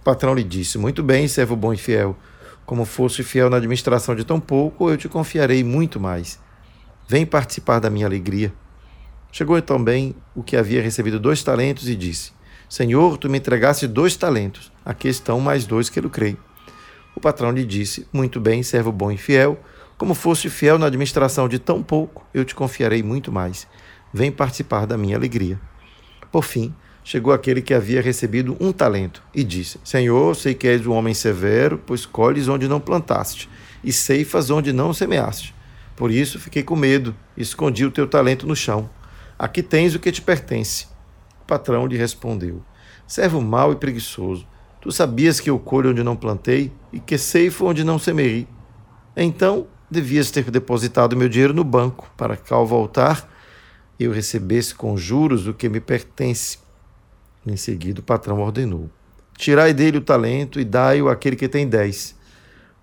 O 0.00 0.04
patrão 0.04 0.32
lhe 0.32 0.42
disse: 0.42 0.78
Muito 0.78 1.02
bem, 1.02 1.28
servo 1.28 1.54
bom 1.54 1.70
e 1.74 1.76
fiel. 1.76 2.16
Como 2.70 2.84
foste 2.84 3.24
fiel 3.24 3.50
na 3.50 3.56
administração 3.56 4.14
de 4.14 4.22
tão 4.22 4.38
pouco, 4.38 4.88
eu 4.88 4.96
te 4.96 5.08
confiarei 5.08 5.64
muito 5.64 5.98
mais. 5.98 6.38
Vem 7.08 7.26
participar 7.26 7.80
da 7.80 7.90
minha 7.90 8.06
alegria. 8.06 8.54
Chegou 9.32 9.60
também 9.60 10.14
o 10.36 10.42
que 10.44 10.56
havia 10.56 10.80
recebido 10.80 11.18
dois 11.18 11.42
talentos 11.42 11.88
e 11.88 11.96
disse: 11.96 12.30
Senhor, 12.68 13.18
tu 13.18 13.28
me 13.28 13.38
entregaste 13.38 13.88
dois 13.88 14.14
talentos, 14.16 14.70
aqui 14.84 15.08
estão 15.08 15.40
mais 15.40 15.66
dois 15.66 15.88
que 15.88 16.00
lucrei. 16.00 16.36
O 17.12 17.18
patrão 17.18 17.50
lhe 17.50 17.66
disse: 17.66 18.06
Muito 18.12 18.38
bem, 18.38 18.62
servo 18.62 18.92
bom 18.92 19.10
e 19.10 19.16
fiel. 19.16 19.58
Como 19.98 20.14
foste 20.14 20.48
fiel 20.48 20.78
na 20.78 20.86
administração 20.86 21.48
de 21.48 21.58
tão 21.58 21.82
pouco, 21.82 22.24
eu 22.32 22.44
te 22.44 22.54
confiarei 22.54 23.02
muito 23.02 23.32
mais. 23.32 23.66
Vem 24.14 24.30
participar 24.30 24.86
da 24.86 24.96
minha 24.96 25.16
alegria. 25.16 25.60
Por 26.30 26.44
fim, 26.44 26.72
chegou 27.02 27.32
aquele 27.32 27.62
que 27.62 27.74
havia 27.74 28.00
recebido 28.00 28.56
um 28.60 28.72
talento 28.72 29.22
e 29.34 29.42
disse: 29.42 29.78
Senhor, 29.84 30.34
sei 30.36 30.54
que 30.54 30.68
és 30.68 30.86
um 30.86 30.92
homem 30.92 31.14
severo, 31.14 31.80
pois 31.86 32.06
colhes 32.06 32.48
onde 32.48 32.68
não 32.68 32.80
plantaste 32.80 33.48
e 33.82 33.92
ceifas 33.92 34.50
onde 34.50 34.72
não 34.72 34.92
semeaste. 34.92 35.54
Por 35.96 36.10
isso 36.10 36.38
fiquei 36.38 36.62
com 36.62 36.76
medo 36.76 37.14
e 37.36 37.42
escondi 37.42 37.84
o 37.84 37.90
teu 37.90 38.06
talento 38.06 38.46
no 38.46 38.56
chão. 38.56 38.88
Aqui 39.38 39.62
tens 39.62 39.94
o 39.94 39.98
que 39.98 40.12
te 40.12 40.22
pertence. 40.22 40.86
O 41.42 41.46
patrão 41.46 41.86
lhe 41.86 41.96
respondeu: 41.96 42.62
Servo 43.06 43.40
mau 43.40 43.72
e 43.72 43.76
preguiçoso, 43.76 44.46
tu 44.80 44.92
sabias 44.92 45.40
que 45.40 45.50
eu 45.50 45.58
colho 45.58 45.90
onde 45.90 46.02
não 46.02 46.16
plantei 46.16 46.72
e 46.92 47.00
que 47.00 47.18
ceifo 47.18 47.66
onde 47.66 47.84
não 47.84 47.98
semeei. 47.98 48.46
Então 49.16 49.66
devias 49.90 50.30
ter 50.30 50.48
depositado 50.50 51.16
meu 51.16 51.28
dinheiro 51.28 51.52
no 51.52 51.64
banco, 51.64 52.10
para 52.16 52.36
que 52.36 52.54
ao 52.54 52.64
voltar 52.64 53.28
eu 53.98 54.12
recebesse 54.12 54.74
com 54.74 54.96
juros 54.96 55.46
o 55.46 55.52
que 55.52 55.68
me 55.68 55.80
pertence. 55.80 56.59
Em 57.50 57.56
seguida, 57.56 58.00
o 58.00 58.04
patrão 58.04 58.40
ordenou: 58.40 58.88
Tirai 59.36 59.74
dele 59.74 59.98
o 59.98 60.02
talento 60.02 60.60
e 60.60 60.64
dai-o 60.64 61.08
àquele 61.08 61.34
que 61.34 61.48
tem 61.48 61.68
dez. 61.68 62.14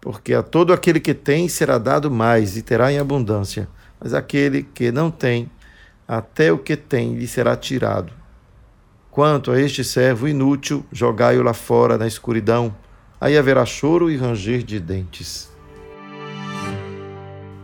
Porque 0.02 0.34
a 0.34 0.44
todo 0.44 0.74
aquele 0.74 1.00
que 1.00 1.14
tem 1.14 1.48
será 1.48 1.78
dado 1.78 2.12
mais 2.12 2.58
e 2.58 2.62
terá 2.62 2.92
em 2.92 3.00
abundância, 3.00 3.68
mas 4.00 4.14
aquele 4.14 4.64
que 4.64 4.92
não 4.92 5.10
tem, 5.10 5.50
até 6.08 6.52
o 6.52 6.58
que 6.58 6.76
tem 6.76 7.16
lhe 7.16 7.28
será 7.28 7.56
tirado. 7.56 8.12
Quanto 9.10 9.52
a 9.52 9.60
este 9.60 9.84
servo 9.84 10.28
inútil, 10.28 10.86
jogai-o 10.92 11.42
lá 11.42 11.54
fora 11.54 11.98
na 11.98 12.06
escuridão, 12.06 12.76
aí 13.20 13.38
haverá 13.38 13.66
choro 13.66 14.12
e 14.12 14.18
ranger 14.18 14.62
de 14.64 14.80
dentes. 14.80 15.50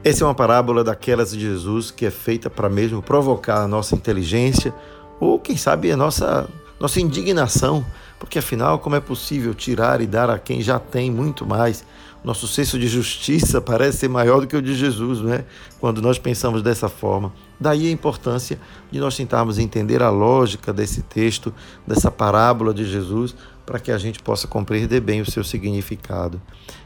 Essa 0.03 0.23
é 0.23 0.27
uma 0.27 0.35
parábola 0.35 0.83
daquelas 0.83 1.31
de 1.31 1.39
Jesus 1.39 1.91
que 1.91 2.05
é 2.05 2.11
feita 2.11 2.49
para 2.49 2.69
mesmo 2.69 3.01
provocar 3.01 3.61
a 3.61 3.67
nossa 3.67 3.93
inteligência 3.93 4.73
ou, 5.19 5.39
quem 5.39 5.55
sabe, 5.55 5.91
a 5.91 5.97
nossa 5.97 6.49
nossa 6.83 6.99
indignação, 6.99 7.85
porque 8.19 8.39
afinal, 8.39 8.77
como 8.77 8.97
é 8.97 8.99
possível 8.99 9.53
tirar 9.53 10.01
e 10.01 10.05
dar 10.05 10.29
a 10.29 10.37
quem 10.37 10.61
já 10.61 10.77
tem 10.77 11.09
muito 11.09 11.45
mais? 11.45 11.85
Nosso 12.21 12.45
senso 12.45 12.77
de 12.77 12.89
justiça 12.89 13.61
parece 13.61 13.99
ser 13.99 14.09
maior 14.09 14.41
do 14.41 14.47
que 14.47 14.57
o 14.57 14.61
de 14.61 14.75
Jesus, 14.75 15.21
não 15.21 15.33
é? 15.33 15.45
Quando 15.79 16.01
nós 16.01 16.19
pensamos 16.19 16.61
dessa 16.61 16.89
forma. 16.89 17.31
Daí 17.57 17.87
a 17.87 17.91
importância 17.91 18.59
de 18.91 18.99
nós 18.99 19.15
tentarmos 19.15 19.59
entender 19.59 20.03
a 20.03 20.09
lógica 20.09 20.73
desse 20.73 21.01
texto, 21.03 21.53
dessa 21.87 22.11
parábola 22.11 22.73
de 22.73 22.83
Jesus, 22.83 23.33
para 23.65 23.79
que 23.79 23.89
a 23.89 23.97
gente 23.97 24.21
possa 24.21 24.45
compreender 24.45 24.99
bem 24.99 25.21
o 25.21 25.31
seu 25.31 25.41
significado. 25.41 26.41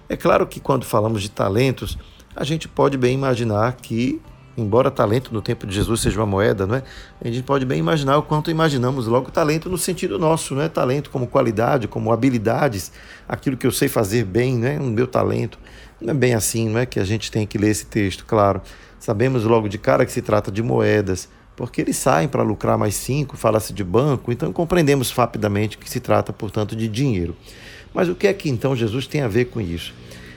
É 0.08 0.16
claro 0.16 0.46
que 0.46 0.60
quando 0.60 0.86
falamos 0.86 1.24
de 1.24 1.32
talentos, 1.32 1.98
a 2.36 2.44
gente 2.44 2.68
pode 2.68 3.00
bem 3.00 3.16
imaginar 3.16 3.76
que 3.78 4.22
embora 4.58 4.90
talento 4.90 5.32
no 5.32 5.42
tempo 5.42 5.68
de 5.68 5.76
Jesus 5.76 6.02
seja 6.02 6.20
uma 6.20 6.26
moeda, 6.26 6.66
não 6.66 6.76
é? 6.76 6.84
A 7.24 7.28
gente 7.28 7.44
pode 7.44 7.64
bem 7.64 7.80
imaginar 7.80 8.18
o 8.18 8.24
quanto 8.24 8.50
imaginamos 8.50 9.06
logo 9.06 9.30
talento 9.30 9.70
no 9.70 9.78
sentido 9.78 10.18
nosso, 10.18 10.56
não 10.56 10.64
é? 10.64 10.68
Talento 10.68 11.12
como 11.12 11.28
qualidade, 11.28 11.88
como 11.88 12.12
habilidades, 12.12 12.92
aquilo 13.30 13.56
que 13.56 13.68
eu 13.68 13.72
sei 13.72 13.88
fazer 13.88 14.26
bem, 14.26 14.58
né? 14.58 14.80
O 14.80 14.86
meu 14.86 15.06
talento. 15.06 15.60
Não 16.02 16.12
é 16.12 16.14
bem 16.14 16.34
assim, 16.34 16.70
não 16.70 16.80
é 16.80 16.86
que 16.86 17.00
a 17.00 17.04
gente 17.04 17.32
tem 17.32 17.46
que 17.46 17.58
ler 17.58 17.70
esse 17.70 17.86
texto, 17.86 18.26
claro. 18.26 18.62
Sabemos 19.00 19.44
logo 19.44 19.70
de 19.70 19.78
cara 19.78 20.06
que 20.06 20.12
se 20.12 20.22
trata 20.24 20.52
de 20.52 20.64
moedas, 20.64 21.30
porque 21.56 21.82
eles 21.82 21.98
saem 21.98 22.28
para 22.28 22.42
lucrar 22.42 22.78
mais 22.78 22.96
cinco, 22.96 23.38
fala-se 23.38 23.72
de 23.74 23.84
banco, 23.84 24.32
então 24.32 24.52
compreendemos 24.52 25.12
rapidamente 25.12 25.78
que 25.78 25.90
se 25.90 26.00
trata, 26.00 26.34
portanto, 26.34 26.76
de 26.76 26.88
dinheiro. 26.88 27.36
Mas 27.94 28.10
o 28.10 28.16
que 28.16 28.28
é 28.28 28.34
que 28.34 28.50
então 28.50 28.76
Jesus 28.76 29.06
tem 29.08 29.22
a 29.22 29.28
ver 29.28 29.46
com 29.46 29.62
isso? 29.62 29.94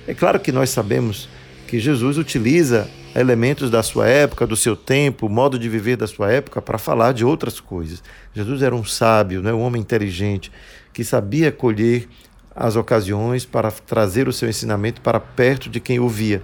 É 0.07 0.15
claro 0.15 0.41
que 0.41 0.53
nós 0.53 0.71
sabemos 0.71 1.29
que 1.67 1.79
Jesus 1.79 2.19
utiliza 2.19 2.89
elementos 3.15 3.71
da 3.71 3.83
sua 3.83 4.09
época, 4.09 4.47
do 4.47 4.57
seu 4.57 4.77
tempo, 4.77 5.29
modo 5.29 5.59
de 5.59 5.69
viver 5.69 5.97
da 5.97 6.07
sua 6.07 6.31
época 6.31 6.63
para 6.63 6.79
falar 6.79 7.13
de 7.13 7.25
outras 7.25 7.59
coisas. 7.59 8.03
Jesus 8.33 8.63
era 8.63 8.75
um 8.75 8.85
sábio, 8.85 9.43
né, 9.43 9.53
um 9.53 9.61
homem 9.61 9.83
inteligente 9.83 10.53
que 10.93 11.05
sabia 11.05 11.51
colher 11.51 12.09
as 12.55 12.77
ocasiões 12.77 13.45
para 13.45 13.71
trazer 13.71 14.29
o 14.29 14.33
seu 14.33 14.49
ensinamento 14.49 15.01
para 15.01 15.19
perto 15.19 15.71
de 15.71 15.81
quem 15.81 15.99
ouvia, 15.99 16.43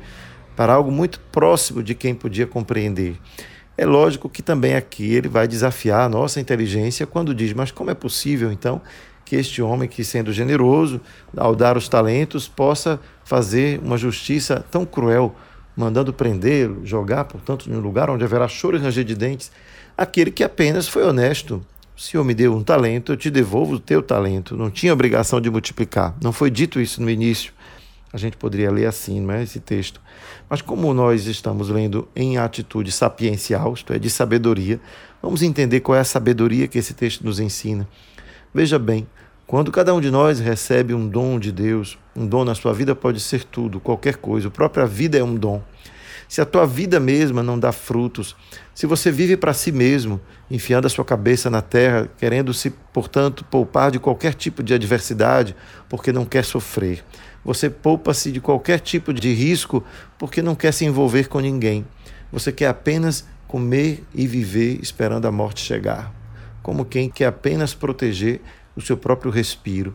para 0.56 0.73
algo 0.73 0.90
muito 0.90 1.20
próximo 1.32 1.82
de 1.82 1.94
quem 1.94 2.14
podia 2.14 2.46
compreender. 2.46 3.16
É 3.78 3.85
lógico 3.85 4.28
que 4.28 4.42
também 4.42 4.75
aqui 4.75 5.14
ele 5.14 5.28
vai 5.28 5.46
desafiar 5.46 6.02
a 6.02 6.08
nossa 6.08 6.40
inteligência 6.40 7.06
quando 7.06 7.35
diz: 7.35 7.52
mas 7.52 7.70
como 7.70 7.90
é 7.90 7.94
possível 7.94 8.50
então 8.50 8.80
que 9.25 9.37
este 9.37 9.61
homem, 9.61 9.88
que 9.88 10.04
sendo 10.04 10.32
generoso 10.32 11.00
ao 11.37 11.54
dar 11.54 11.76
os 11.76 11.88
talentos, 11.88 12.49
possa 12.49 12.99
fazer 13.25 13.80
uma 13.82 13.99
justiça 13.99 14.64
tão 14.70 14.87
cruel 14.87 15.35
mandando 15.76 16.12
prendê-lo, 16.12 16.85
jogar, 16.85 17.25
portanto, 17.25 17.71
em 17.71 17.75
um 17.76 17.80
lugar 17.80 18.09
onde 18.09 18.25
haverá 18.25 18.49
choro 18.49 18.76
e 18.76 18.80
ranger 18.80 19.04
de 19.04 19.14
dentes, 19.14 19.52
aquele 19.97 20.30
que 20.30 20.42
apenas 20.42 20.88
foi 20.88 21.04
honesto. 21.04 21.64
O 21.97 22.00
Senhor 22.00 22.25
me 22.25 22.35
deu 22.35 22.54
um 22.54 22.62
talento, 22.62 23.12
eu 23.12 23.16
te 23.16 23.30
devolvo 23.30 23.75
o 23.75 23.80
teu 23.80 24.02
talento. 24.02 24.56
Não 24.56 24.71
tinha 24.71 24.92
obrigação 24.92 25.40
de 25.40 25.50
multiplicar. 25.50 26.14
Não 26.23 26.33
foi 26.33 26.50
dito 26.50 26.80
isso 26.80 27.00
no 27.02 27.11
início. 27.11 27.52
A 28.12 28.18
gente 28.18 28.37
poderia 28.37 28.71
ler 28.71 28.87
assim, 28.87 29.21
não 29.21 29.35
é 29.35 29.42
esse 29.42 29.61
texto. 29.61 30.00
Mas 30.49 30.62
como 30.62 30.92
nós 30.95 31.26
estamos 31.26 31.68
lendo 31.68 32.09
em 32.14 32.38
atitude 32.38 32.92
sapiencial, 32.92 33.75
isto 33.75 33.92
é, 33.92 33.99
de 33.99 34.09
sabedoria, 34.09 34.80
vamos 35.21 35.42
entender 35.42 35.80
qual 35.80 35.97
é 35.97 36.00
a 36.00 36.04
sabedoria 36.04 36.68
que 36.68 36.78
esse 36.78 36.95
texto 36.95 37.25
nos 37.25 37.40
ensina. 37.40 37.87
Veja 38.54 38.78
bem, 38.78 39.06
quando 39.47 39.71
cada 39.71 39.95
um 39.95 40.00
de 40.00 40.11
nós 40.11 40.41
recebe 40.41 40.93
um 40.93 41.07
dom 41.07 41.38
de 41.38 41.53
Deus, 41.53 41.97
um 42.17 42.26
dom 42.26 42.45
na 42.45 42.55
sua 42.55 42.73
vida 42.73 42.97
pode 42.97 43.21
ser 43.21 43.45
tudo, 43.45 43.79
qualquer 43.79 44.17
coisa. 44.17 44.49
A 44.49 44.50
própria 44.50 44.87
vida 44.87 45.17
é 45.17 45.23
um 45.23 45.37
dom. 45.37 45.62
Se 46.29 46.41
a 46.41 46.45
tua 46.45 46.67
vida 46.67 46.99
mesma 46.99 47.45
não 47.45 47.57
dá 47.57 47.71
frutos, 47.71 48.35
se 48.75 48.85
você 48.85 49.12
vive 49.12 49.37
para 49.37 49.53
si 49.53 49.71
mesmo, 49.71 50.21
enfiando 50.50 50.87
a 50.87 50.91
sua 50.91 51.05
cabeça 51.05 51.49
na 51.49 51.62
terra, 51.62 52.11
querendo 52.19 52.53
se, 52.53 52.71
portanto, 52.93 53.45
poupar 53.45 53.93
de 53.93 54.00
qualquer 54.00 54.35
tipo 54.35 54.65
de 54.65 54.75
adversidade, 54.75 55.55
porque 55.88 56.11
não 56.11 56.25
quer 56.25 56.45
sofrer. 56.45 57.05
Você 57.45 57.71
poupa-se 57.71 58.33
de 58.33 58.41
qualquer 58.41 58.81
tipo 58.81 59.15
de 59.15 59.33
risco 59.33 59.85
porque 60.19 60.43
não 60.43 60.57
quer 60.57 60.73
se 60.73 60.85
envolver 60.85 61.29
com 61.29 61.38
ninguém. 61.38 61.87
Você 62.33 62.50
quer 62.50 62.67
apenas 62.67 63.25
comer 63.47 64.03
e 64.12 64.26
viver 64.26 64.81
esperando 64.83 65.26
a 65.26 65.31
morte 65.31 65.65
chegar. 65.65 66.12
Como 66.61 66.85
quem 66.85 67.09
quer 67.09 67.26
apenas 67.26 67.73
proteger 67.73 68.41
o 68.76 68.80
seu 68.80 68.97
próprio 68.97 69.30
respiro. 69.30 69.95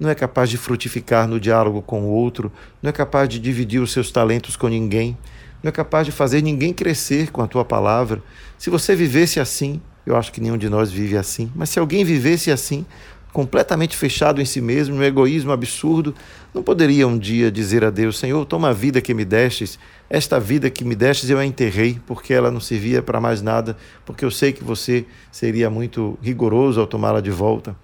Não 0.00 0.08
é 0.08 0.14
capaz 0.14 0.50
de 0.50 0.56
frutificar 0.56 1.28
no 1.28 1.38
diálogo 1.38 1.82
com 1.82 2.02
o 2.02 2.08
outro, 2.08 2.50
não 2.82 2.88
é 2.88 2.92
capaz 2.92 3.28
de 3.28 3.38
dividir 3.38 3.80
os 3.80 3.92
seus 3.92 4.10
talentos 4.10 4.56
com 4.56 4.66
ninguém, 4.66 5.16
não 5.62 5.68
é 5.68 5.72
capaz 5.72 6.06
de 6.06 6.12
fazer 6.12 6.42
ninguém 6.42 6.72
crescer 6.72 7.30
com 7.30 7.42
a 7.42 7.46
tua 7.46 7.64
palavra. 7.64 8.22
Se 8.58 8.70
você 8.70 8.96
vivesse 8.96 9.38
assim, 9.38 9.80
eu 10.04 10.16
acho 10.16 10.32
que 10.32 10.40
nenhum 10.40 10.58
de 10.58 10.68
nós 10.68 10.90
vive 10.90 11.16
assim, 11.16 11.52
mas 11.54 11.68
se 11.68 11.78
alguém 11.78 12.04
vivesse 12.04 12.50
assim, 12.50 12.84
completamente 13.32 13.96
fechado 13.96 14.40
em 14.40 14.44
si 14.44 14.60
mesmo, 14.60 14.96
um 14.96 15.02
egoísmo 15.02 15.52
absurdo, 15.52 16.14
não 16.52 16.62
poderia 16.62 17.08
um 17.08 17.18
dia 17.18 17.50
dizer 17.50 17.84
a 17.84 17.90
Deus: 17.90 18.18
Senhor, 18.18 18.44
toma 18.44 18.68
a 18.68 18.72
vida 18.72 19.00
que 19.00 19.14
me 19.14 19.24
destes, 19.24 19.78
esta 20.10 20.38
vida 20.38 20.68
que 20.68 20.84
me 20.84 20.94
destes 20.94 21.30
eu 21.30 21.38
a 21.38 21.46
enterrei, 21.46 21.98
porque 22.06 22.34
ela 22.34 22.50
não 22.50 22.60
servia 22.60 23.02
para 23.02 23.20
mais 23.20 23.40
nada, 23.40 23.76
porque 24.04 24.24
eu 24.24 24.30
sei 24.30 24.52
que 24.52 24.62
você 24.62 25.06
seria 25.30 25.70
muito 25.70 26.18
rigoroso 26.20 26.80
ao 26.80 26.86
tomá-la 26.86 27.20
de 27.20 27.30
volta. 27.30 27.74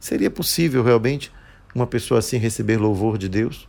Seria 0.00 0.30
possível 0.30 0.82
realmente 0.82 1.30
uma 1.74 1.86
pessoa 1.86 2.18
assim 2.18 2.38
receber 2.38 2.78
louvor 2.78 3.18
de 3.18 3.28
Deus? 3.28 3.68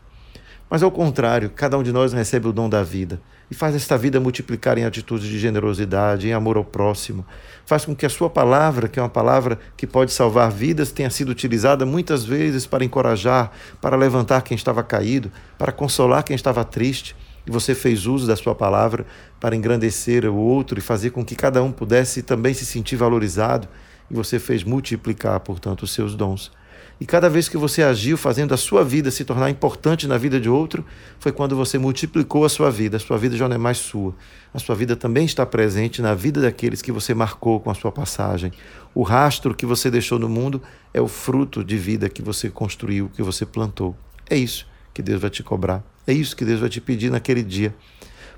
Mas 0.70 0.82
ao 0.82 0.90
contrário, 0.90 1.50
cada 1.50 1.78
um 1.78 1.84
de 1.84 1.92
nós 1.92 2.14
recebe 2.14 2.48
o 2.48 2.54
dom 2.54 2.70
da 2.70 2.82
vida 2.82 3.20
e 3.52 3.54
faz 3.54 3.76
esta 3.76 3.98
vida 3.98 4.18
multiplicar 4.22 4.78
em 4.78 4.86
atitudes 4.86 5.28
de 5.28 5.38
generosidade, 5.38 6.30
em 6.30 6.32
amor 6.32 6.56
ao 6.56 6.64
próximo. 6.64 7.26
Faz 7.66 7.84
com 7.84 7.94
que 7.94 8.06
a 8.06 8.10
sua 8.10 8.30
palavra, 8.30 8.88
que 8.88 8.98
é 8.98 9.04
uma 9.04 9.10
palavra 9.10 9.60
que 9.76 9.86
pode 9.86 10.14
salvar 10.14 10.50
vidas, 10.50 10.90
tenha 10.90 11.10
sido 11.10 11.28
utilizada 11.28 11.86
muitas 11.86 12.24
vezes 12.24 12.66
para 12.66 12.86
encorajar, 12.86 13.52
para 13.82 13.98
levantar 13.98 14.44
quem 14.44 14.56
estava 14.56 14.82
caído, 14.82 15.30
para 15.58 15.74
consolar 15.74 16.24
quem 16.24 16.38
estava 16.38 16.64
triste. 16.64 17.14
E 17.46 17.52
você 17.52 17.76
fez 17.76 18.06
uso 18.06 18.26
da 18.26 18.38
sua 18.38 18.56
palavra 18.56 19.06
para 19.38 19.54
engrandecer 19.54 20.26
o 20.26 20.36
outro 20.36 20.80
e 20.80 20.82
fazer 20.82 21.10
com 21.10 21.26
que 21.26 21.36
cada 21.36 21.62
um 21.62 21.74
pudesse 21.74 22.24
também 22.24 22.54
se 22.54 22.66
sentir 22.66 22.96
valorizado. 22.96 23.68
E 24.12 24.14
você 24.14 24.38
fez 24.38 24.62
multiplicar, 24.62 25.40
portanto, 25.40 25.84
os 25.84 25.92
seus 25.94 26.16
dons. 26.16 26.52
E 27.00 27.06
cada 27.06 27.30
vez 27.30 27.48
que 27.48 27.56
você 27.56 27.82
agiu 27.82 28.18
fazendo 28.18 28.54
a 28.54 28.58
sua 28.58 28.84
vida 28.84 29.10
se 29.10 29.24
tornar 29.24 29.50
importante 29.50 30.06
na 30.06 30.18
vida 30.18 30.38
de 30.38 30.50
outro, 30.50 30.86
foi 31.18 31.32
quando 31.32 31.56
você 31.56 31.78
multiplicou 31.78 32.44
a 32.44 32.50
sua 32.50 32.70
vida. 32.70 32.98
A 32.98 33.00
sua 33.00 33.18
vida 33.18 33.38
já 33.38 33.48
não 33.48 33.56
é 33.56 33.58
mais 33.58 33.78
sua. 33.78 34.14
A 34.54 34.60
sua 34.60 34.76
vida 34.76 34.98
também 34.98 35.26
está 35.26 35.46
presente 35.46 36.02
na 36.02 36.14
vida 36.14 36.42
daqueles 36.42 36.82
que 36.82 36.92
você 36.92 37.14
marcou 37.14 37.62
com 37.62 37.72
a 37.72 37.74
sua 37.74 37.92
passagem. 37.92 38.52
O 38.94 39.02
rastro 39.02 39.56
que 39.56 39.66
você 39.66 39.90
deixou 39.90 40.20
no 40.20 40.28
mundo 40.28 40.62
é 40.94 41.00
o 41.00 41.08
fruto 41.08 41.64
de 41.64 41.78
vida 41.78 42.10
que 42.10 42.22
você 42.22 42.50
construiu, 42.50 43.10
que 43.16 43.24
você 43.24 43.46
plantou. 43.46 43.96
É 44.30 44.36
isso 44.36 44.68
que 44.94 45.02
Deus 45.02 45.22
vai 45.22 45.30
te 45.30 45.42
cobrar. 45.42 45.82
É 46.06 46.12
isso 46.12 46.36
que 46.36 46.44
Deus 46.44 46.60
vai 46.60 46.70
te 46.70 46.82
pedir 46.82 47.10
naquele 47.10 47.42
dia. 47.42 47.74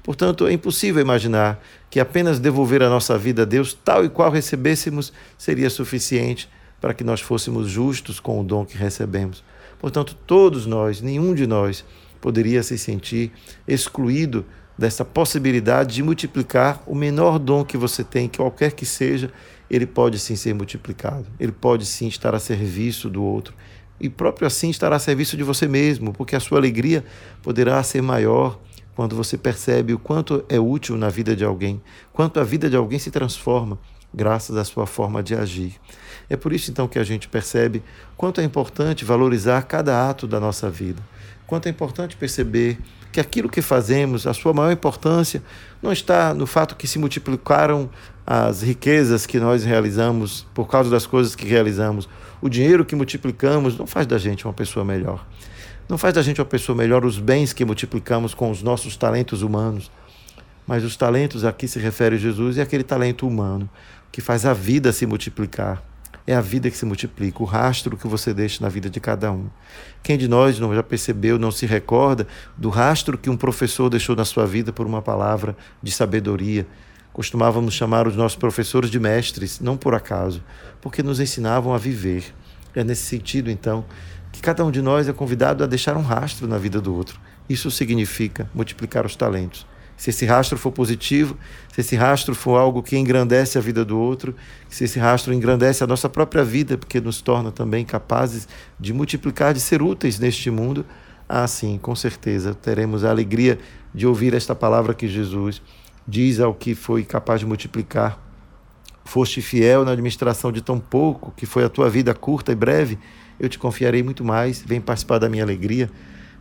Portanto, 0.03 0.45
é 0.45 0.51
impossível 0.51 1.01
imaginar 1.01 1.63
que 1.93 1.99
apenas 1.99 2.39
devolver 2.39 2.81
a 2.81 2.89
nossa 2.89 3.15
vida 3.19 3.43
a 3.43 3.45
Deus 3.45 3.71
tal 3.71 4.03
e 4.03 4.09
qual 4.09 4.31
recebêssemos 4.31 5.13
seria 5.37 5.69
suficiente 5.69 6.49
para 6.81 6.91
que 6.91 7.03
nós 7.03 7.21
fôssemos 7.21 7.69
justos 7.69 8.19
com 8.19 8.41
o 8.41 8.43
dom 8.43 8.65
que 8.65 8.75
recebemos. 8.75 9.43
Portanto, 9.77 10.17
todos 10.25 10.65
nós, 10.65 11.01
nenhum 11.01 11.35
de 11.35 11.45
nós, 11.45 11.85
poderia 12.19 12.63
se 12.63 12.79
sentir 12.79 13.31
excluído 13.67 14.43
dessa 14.75 15.05
possibilidade 15.05 15.93
de 15.93 16.01
multiplicar 16.01 16.81
o 16.87 16.95
menor 16.95 17.37
dom 17.37 17.63
que 17.63 17.77
você 17.77 18.03
tem, 18.03 18.27
qualquer 18.27 18.71
que 18.71 18.87
seja, 18.87 19.31
ele 19.69 19.85
pode 19.85 20.17
sim 20.17 20.35
ser 20.35 20.55
multiplicado. 20.55 21.27
Ele 21.39 21.51
pode 21.51 21.85
sim 21.85 22.07
estar 22.07 22.33
a 22.33 22.39
serviço 22.39 23.07
do 23.07 23.23
outro 23.23 23.53
e 24.01 24.09
próprio 24.09 24.47
assim 24.47 24.71
estará 24.71 24.95
a 24.95 24.99
serviço 24.99 25.37
de 25.37 25.43
você 25.43 25.67
mesmo, 25.67 26.11
porque 26.11 26.35
a 26.35 26.39
sua 26.39 26.57
alegria 26.57 27.05
poderá 27.43 27.83
ser 27.83 28.01
maior 28.01 28.59
quando 28.95 29.15
você 29.15 29.37
percebe 29.37 29.93
o 29.93 29.99
quanto 29.99 30.43
é 30.47 30.59
útil 30.59 30.97
na 30.97 31.09
vida 31.09 31.35
de 31.35 31.43
alguém, 31.43 31.81
quanto 32.11 32.39
a 32.39 32.43
vida 32.43 32.69
de 32.69 32.75
alguém 32.75 32.99
se 32.99 33.11
transforma 33.11 33.77
graças 34.13 34.55
à 34.55 34.63
sua 34.63 34.85
forma 34.85 35.23
de 35.23 35.33
agir. 35.33 35.73
É 36.29 36.37
por 36.37 36.53
isso 36.53 36.69
então 36.69 36.87
que 36.87 36.99
a 36.99 37.03
gente 37.03 37.27
percebe 37.27 37.83
quanto 38.15 38.39
é 38.39 38.43
importante 38.43 39.03
valorizar 39.03 39.63
cada 39.63 40.09
ato 40.09 40.27
da 40.27 40.39
nossa 40.39 40.69
vida, 40.69 41.01
quanto 41.47 41.67
é 41.67 41.69
importante 41.69 42.15
perceber 42.15 42.77
que 43.11 43.19
aquilo 43.19 43.47
que 43.47 43.61
fazemos, 43.61 44.25
a 44.25 44.33
sua 44.33 44.53
maior 44.53 44.71
importância 44.71 45.41
não 45.81 45.91
está 45.91 46.33
no 46.33 46.47
fato 46.47 46.75
que 46.75 46.87
se 46.87 46.97
multiplicaram 46.97 47.89
as 48.25 48.63
riquezas 48.63 49.25
que 49.25 49.39
nós 49.39 49.63
realizamos 49.63 50.47
por 50.53 50.67
causa 50.67 50.89
das 50.89 51.05
coisas 51.05 51.35
que 51.35 51.45
realizamos. 51.45 52.09
O 52.41 52.49
dinheiro 52.49 52.83
que 52.83 52.95
multiplicamos 52.95 53.77
não 53.77 53.85
faz 53.85 54.07
da 54.07 54.17
gente 54.17 54.45
uma 54.45 54.53
pessoa 54.53 54.83
melhor. 54.83 55.23
Não 55.87 55.97
faz 55.97 56.13
da 56.13 56.21
gente 56.21 56.39
uma 56.39 56.45
pessoa 56.45 56.77
melhor 56.77 57.03
os 57.03 57.19
bens 57.19 57.51
que 57.51 57.65
multiplicamos 57.65 58.33
com 58.33 58.49
os 58.49 58.63
nossos 58.63 58.95
talentos 58.95 59.41
humanos. 59.41 59.91
Mas 60.65 60.83
os 60.83 60.95
talentos 60.95 61.43
aqui 61.43 61.67
se 61.67 61.77
refere 61.77 62.15
a 62.15 62.19
Jesus 62.19 62.55
e 62.55 62.61
aquele 62.61 62.83
talento 62.83 63.27
humano 63.27 63.69
que 64.11 64.21
faz 64.21 64.45
a 64.45 64.53
vida 64.53 64.93
se 64.93 65.05
multiplicar. 65.05 65.83
É 66.25 66.33
a 66.33 66.39
vida 66.39 66.71
que 66.71 66.77
se 66.77 66.85
multiplica, 66.85 67.43
o 67.43 67.45
rastro 67.45 67.97
que 67.97 68.07
você 68.07 68.33
deixa 68.33 68.63
na 68.63 68.69
vida 68.69 68.89
de 68.89 68.97
cada 69.01 69.29
um. 69.29 69.49
Quem 70.01 70.17
de 70.17 70.25
nós 70.25 70.57
não 70.57 70.73
já 70.73 70.81
percebeu, 70.81 71.37
não 71.37 71.51
se 71.51 71.65
recorda 71.65 72.25
do 72.55 72.69
rastro 72.69 73.17
que 73.17 73.29
um 73.29 73.35
professor 73.35 73.89
deixou 73.89 74.15
na 74.15 74.23
sua 74.23 74.45
vida 74.45 74.71
por 74.71 74.85
uma 74.85 75.01
palavra 75.01 75.53
de 75.81 75.91
sabedoria? 75.91 76.65
Costumávamos 77.11 77.73
chamar 77.73 78.07
os 78.07 78.15
nossos 78.15 78.37
professores 78.37 78.89
de 78.89 79.01
mestres, 79.01 79.59
não 79.59 79.75
por 79.75 79.93
acaso, 79.93 80.41
porque 80.81 81.03
nos 81.03 81.19
ensinavam 81.19 81.73
a 81.73 81.77
viver. 81.77 82.33
É 82.73 82.85
nesse 82.85 83.03
sentido, 83.03 83.51
então, 83.51 83.85
que 84.33 84.41
cada 84.41 84.65
um 84.65 84.71
de 84.71 84.81
nós 84.81 85.07
é 85.07 85.13
convidado 85.13 85.63
a 85.63 85.67
deixar 85.67 85.95
um 85.95 86.01
rastro 86.01 86.45
na 86.45 86.57
vida 86.57 86.81
do 86.81 86.93
outro. 86.93 87.17
Isso 87.47 87.71
significa 87.71 88.49
multiplicar 88.53 89.05
os 89.05 89.15
talentos 89.15 89.65
se 89.95 90.09
esse 90.09 90.25
rastro 90.25 90.57
for 90.57 90.71
positivo, 90.71 91.37
se 91.71 91.81
esse 91.81 91.95
rastro 91.95 92.35
for 92.35 92.57
algo 92.57 92.83
que 92.83 92.97
engrandece 92.97 93.57
a 93.57 93.61
vida 93.61 93.85
do 93.85 93.97
outro, 93.97 94.35
se 94.67 94.83
esse 94.83 94.99
rastro 94.99 95.33
engrandece 95.33 95.83
a 95.83 95.87
nossa 95.87 96.09
própria 96.09 96.43
vida, 96.43 96.77
porque 96.77 96.99
nos 96.99 97.21
torna 97.21 97.51
também 97.51 97.85
capazes 97.85 98.47
de 98.79 98.91
multiplicar, 98.91 99.53
de 99.53 99.59
ser 99.59 99.81
úteis 99.81 100.19
neste 100.19 100.49
mundo, 100.49 100.85
assim, 101.27 101.77
com 101.77 101.95
certeza, 101.95 102.53
teremos 102.53 103.05
a 103.05 103.09
alegria 103.09 103.59
de 103.93 104.05
ouvir 104.05 104.33
esta 104.33 104.55
palavra 104.55 104.93
que 104.93 105.07
Jesus 105.07 105.61
diz 106.07 106.39
ao 106.39 106.53
que 106.53 106.75
foi 106.75 107.03
capaz 107.03 107.39
de 107.39 107.45
multiplicar. 107.45 108.19
Foste 109.05 109.41
fiel 109.41 109.85
na 109.85 109.91
administração 109.91 110.51
de 110.51 110.61
tão 110.61 110.79
pouco, 110.79 111.33
que 111.35 111.45
foi 111.45 111.63
a 111.63 111.69
tua 111.69 111.89
vida 111.89 112.13
curta 112.13 112.51
e 112.51 112.55
breve, 112.55 112.97
eu 113.39 113.49
te 113.49 113.59
confiarei 113.59 114.03
muito 114.03 114.23
mais. 114.23 114.61
Vem 114.61 114.79
participar 114.81 115.19
da 115.19 115.29
minha 115.29 115.43
alegria 115.43 115.89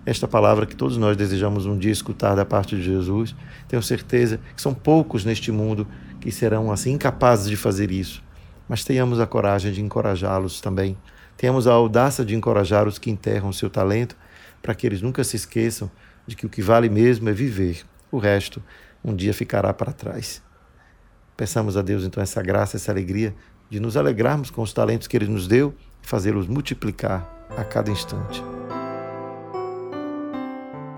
esta 0.05 0.27
palavra 0.27 0.67
que 0.67 0.75
todos 0.75 0.97
nós 0.97 1.17
desejamos 1.17 1.65
um 1.65 1.79
dia 1.79 1.93
escutar 1.93 2.35
da 2.35 2.45
parte 2.45 2.77
de 2.77 2.83
Jesus. 2.83 3.35
Tenho 3.69 3.83
certeza 3.83 4.41
que 4.55 4.61
são 4.61 4.75
poucos 4.75 5.25
neste 5.25 5.53
mundo 5.53 5.87
que 6.21 6.31
serão 6.31 6.73
assim 6.73 6.93
incapazes 6.93 7.49
de 7.49 7.57
fazer 7.57 7.91
isso, 7.91 8.23
mas 8.69 8.85
tenhamos 8.85 9.21
a 9.21 9.27
coragem 9.27 9.73
de 9.73 9.81
encorajá-los 9.81 10.61
também. 10.61 10.97
Tenhamos 11.37 11.67
a 11.67 11.73
audácia 11.73 12.25
de 12.25 12.35
encorajar 12.35 12.87
os 12.87 12.99
que 12.99 13.11
enterram 13.11 13.53
seu 13.53 13.71
talento, 13.71 14.17
para 14.61 14.75
que 14.75 14.87
eles 14.87 15.03
nunca 15.03 15.25
se 15.25 15.37
esqueçam 15.37 15.91
de 16.27 16.37
que 16.37 16.47
o 16.47 16.49
que 16.49 16.63
vale 16.63 16.89
mesmo 16.89 17.29
é 17.29 17.33
viver. 17.33 17.83
O 18.11 18.19
resto 18.19 18.63
um 19.05 19.15
dia 19.15 19.35
ficará 19.35 19.73
para 19.73 19.93
trás. 19.93 20.43
Peçamos 21.37 21.77
a 21.77 21.83
Deus 21.83 22.05
então 22.05 22.23
essa 22.23 22.41
graça, 22.43 22.77
essa 22.77 22.93
alegria 22.93 23.35
de 23.69 23.81
nos 23.81 23.97
alegrarmos 23.97 24.51
com 24.51 24.63
os 24.63 24.73
talentos 24.73 25.09
que 25.09 25.17
ele 25.17 25.27
nos 25.27 25.49
deu 25.49 25.75
fazê-los 26.03 26.47
multiplicar 26.47 27.47
a 27.57 27.65
cada 27.65 27.91
instante. 27.91 28.43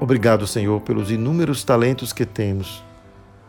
Obrigado, 0.01 0.47
Senhor, 0.47 0.81
pelos 0.81 1.11
inúmeros 1.11 1.65
talentos 1.65 2.13
que 2.13 2.27
temos. 2.27 2.85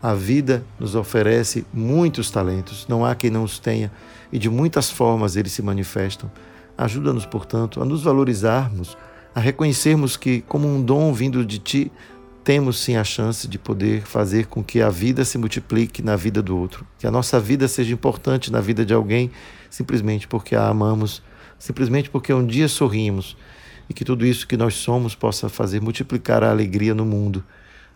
A 0.01 0.13
vida 0.13 0.63
nos 0.79 0.95
oferece 0.95 1.65
muitos 1.73 2.29
talentos, 2.29 2.85
não 2.87 3.03
há 3.03 3.15
quem 3.15 3.29
não 3.29 3.43
os 3.43 3.59
tenha, 3.59 3.91
e 4.31 4.37
de 4.37 4.49
muitas 4.49 4.89
formas 4.89 5.35
eles 5.35 5.51
se 5.51 5.61
manifestam. 5.61 6.31
Ajuda-nos, 6.77 7.25
portanto, 7.25 7.81
a 7.81 7.85
nos 7.85 8.03
valorizarmos, 8.03 8.97
a 9.33 9.39
reconhecermos 9.39 10.15
que, 10.15 10.41
como 10.41 10.67
um 10.67 10.81
dom 10.81 11.11
vindo 11.11 11.43
de 11.45 11.57
Ti, 11.59 11.91
temos 12.43 12.77
sim 12.77 12.95
a 12.95 13.03
chance 13.03 13.47
de 13.47 13.57
poder 13.57 14.03
fazer 14.03 14.45
com 14.45 14.63
que 14.63 14.79
a 14.79 14.89
vida 14.89 15.25
se 15.25 15.37
multiplique 15.37 16.03
na 16.03 16.15
vida 16.15 16.43
do 16.43 16.55
outro, 16.55 16.85
que 16.99 17.07
a 17.07 17.11
nossa 17.11 17.39
vida 17.39 17.67
seja 17.67 17.91
importante 17.91 18.51
na 18.51 18.61
vida 18.61 18.85
de 18.85 18.93
alguém, 18.93 19.31
simplesmente 19.69 20.27
porque 20.27 20.55
a 20.55 20.67
amamos, 20.67 21.23
simplesmente 21.57 22.09
porque 22.09 22.33
um 22.33 22.45
dia 22.45 22.67
sorrimos 22.67 23.37
e 23.89 23.93
que 23.93 24.05
tudo 24.05 24.25
isso 24.25 24.47
que 24.47 24.57
nós 24.57 24.75
somos 24.75 25.15
possa 25.15 25.49
fazer 25.49 25.81
multiplicar 25.81 26.43
a 26.43 26.49
alegria 26.49 26.93
no 26.93 27.05
mundo. 27.05 27.43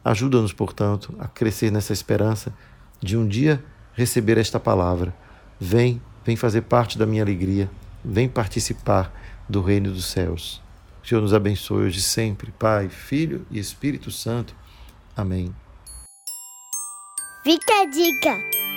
Ajuda-nos, 0.03 0.53
portanto, 0.53 1.13
a 1.19 1.27
crescer 1.27 1.71
nessa 1.71 1.93
esperança 1.93 2.53
de 3.01 3.17
um 3.17 3.27
dia 3.27 3.63
receber 3.93 4.37
esta 4.37 4.59
palavra. 4.59 5.13
Vem, 5.59 6.01
vem 6.25 6.35
fazer 6.35 6.61
parte 6.61 6.97
da 6.97 7.05
minha 7.05 7.21
alegria, 7.21 7.69
vem 8.03 8.29
participar 8.29 9.13
do 9.47 9.61
reino 9.61 9.91
dos 9.91 10.05
céus. 10.05 10.61
O 11.03 11.07
Senhor 11.07 11.21
nos 11.21 11.33
abençoe 11.33 11.85
hoje 11.85 12.01
sempre, 12.01 12.51
Pai, 12.51 12.87
Filho 12.87 13.45
e 13.49 13.59
Espírito 13.59 14.11
Santo. 14.11 14.55
Amém. 15.15 15.53
Fica 17.43 17.81
a 17.81 17.85
dica. 17.85 18.68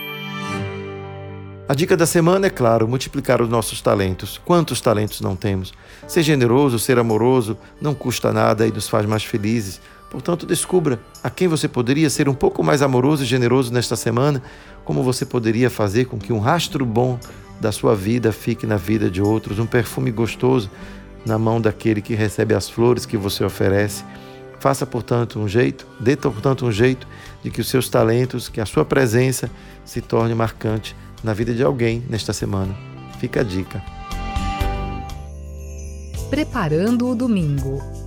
A 1.73 1.75
dica 1.75 1.97
da 1.97 2.05
semana 2.05 2.49
é, 2.49 2.51
claro, 2.51 2.87
multiplicar 2.87 3.41
os 3.41 3.49
nossos 3.49 3.81
talentos. 3.81 4.39
Quantos 4.45 4.79
talentos 4.79 5.23
não 5.23 5.35
temos? 5.35 5.73
Ser 6.07 6.23
generoso, 6.23 6.79
ser 6.79 6.99
amoroso, 6.99 7.57
não 7.81 7.95
custa 7.95 8.31
nada 8.31 8.67
e 8.67 8.71
nos 8.71 8.91
faz 8.91 9.07
mais 9.07 9.25
felizes. 9.25 9.81
Portanto, 10.11 10.45
descubra 10.45 11.01
a 11.25 11.31
quem 11.31 11.49
você 11.49 11.67
poderia 11.67 12.11
ser 12.11 12.29
um 12.29 12.35
pouco 12.35 12.63
mais 12.63 12.83
amoroso 12.83 13.23
e 13.23 13.27
generoso 13.27 13.73
nesta 13.73 13.97
semana, 13.97 14.43
como 14.85 15.03
você 15.03 15.25
poderia 15.25 15.71
fazer 15.71 16.05
com 16.05 16.19
que 16.19 16.31
um 16.31 16.41
rastro 16.41 16.85
bom 16.85 17.19
da 17.59 17.73
sua 17.73 17.97
vida 17.97 18.33
fique 18.33 18.67
na 18.67 18.77
vida 18.77 19.11
de 19.11 19.23
outros, 19.23 19.59
um 19.59 19.65
perfume 19.65 20.11
gostoso 20.11 20.71
na 21.25 21.39
mão 21.39 21.59
daquele 21.59 22.03
que 22.03 22.15
recebe 22.15 22.55
as 22.55 22.69
flores 22.69 23.07
que 23.07 23.17
você 23.17 23.43
oferece. 23.43 24.05
Faça, 24.61 24.85
portanto, 24.85 25.41
um 25.41 25.49
jeito, 25.49 25.87
dê, 25.99 26.19
portanto, 26.19 26.67
um 26.67 26.71
jeito 26.71 27.09
de 27.43 27.51
que 27.51 27.63
os 27.63 27.71
seus 27.71 27.89
talentos, 27.89 28.51
que 28.51 28.61
a 28.61 28.67
sua 28.67 28.85
presença 28.85 29.51
se 29.87 30.03
torne 30.03 30.35
marcante 30.35 30.95
na 31.23 31.33
vida 31.33 31.55
de 31.55 31.63
alguém 31.63 32.03
nesta 32.09 32.33
semana. 32.33 32.75
Fica 33.19 33.41
a 33.41 33.45
dica. 33.45 33.83
Preparando 36.29 37.09
o 37.09 37.15
domingo. 37.15 38.02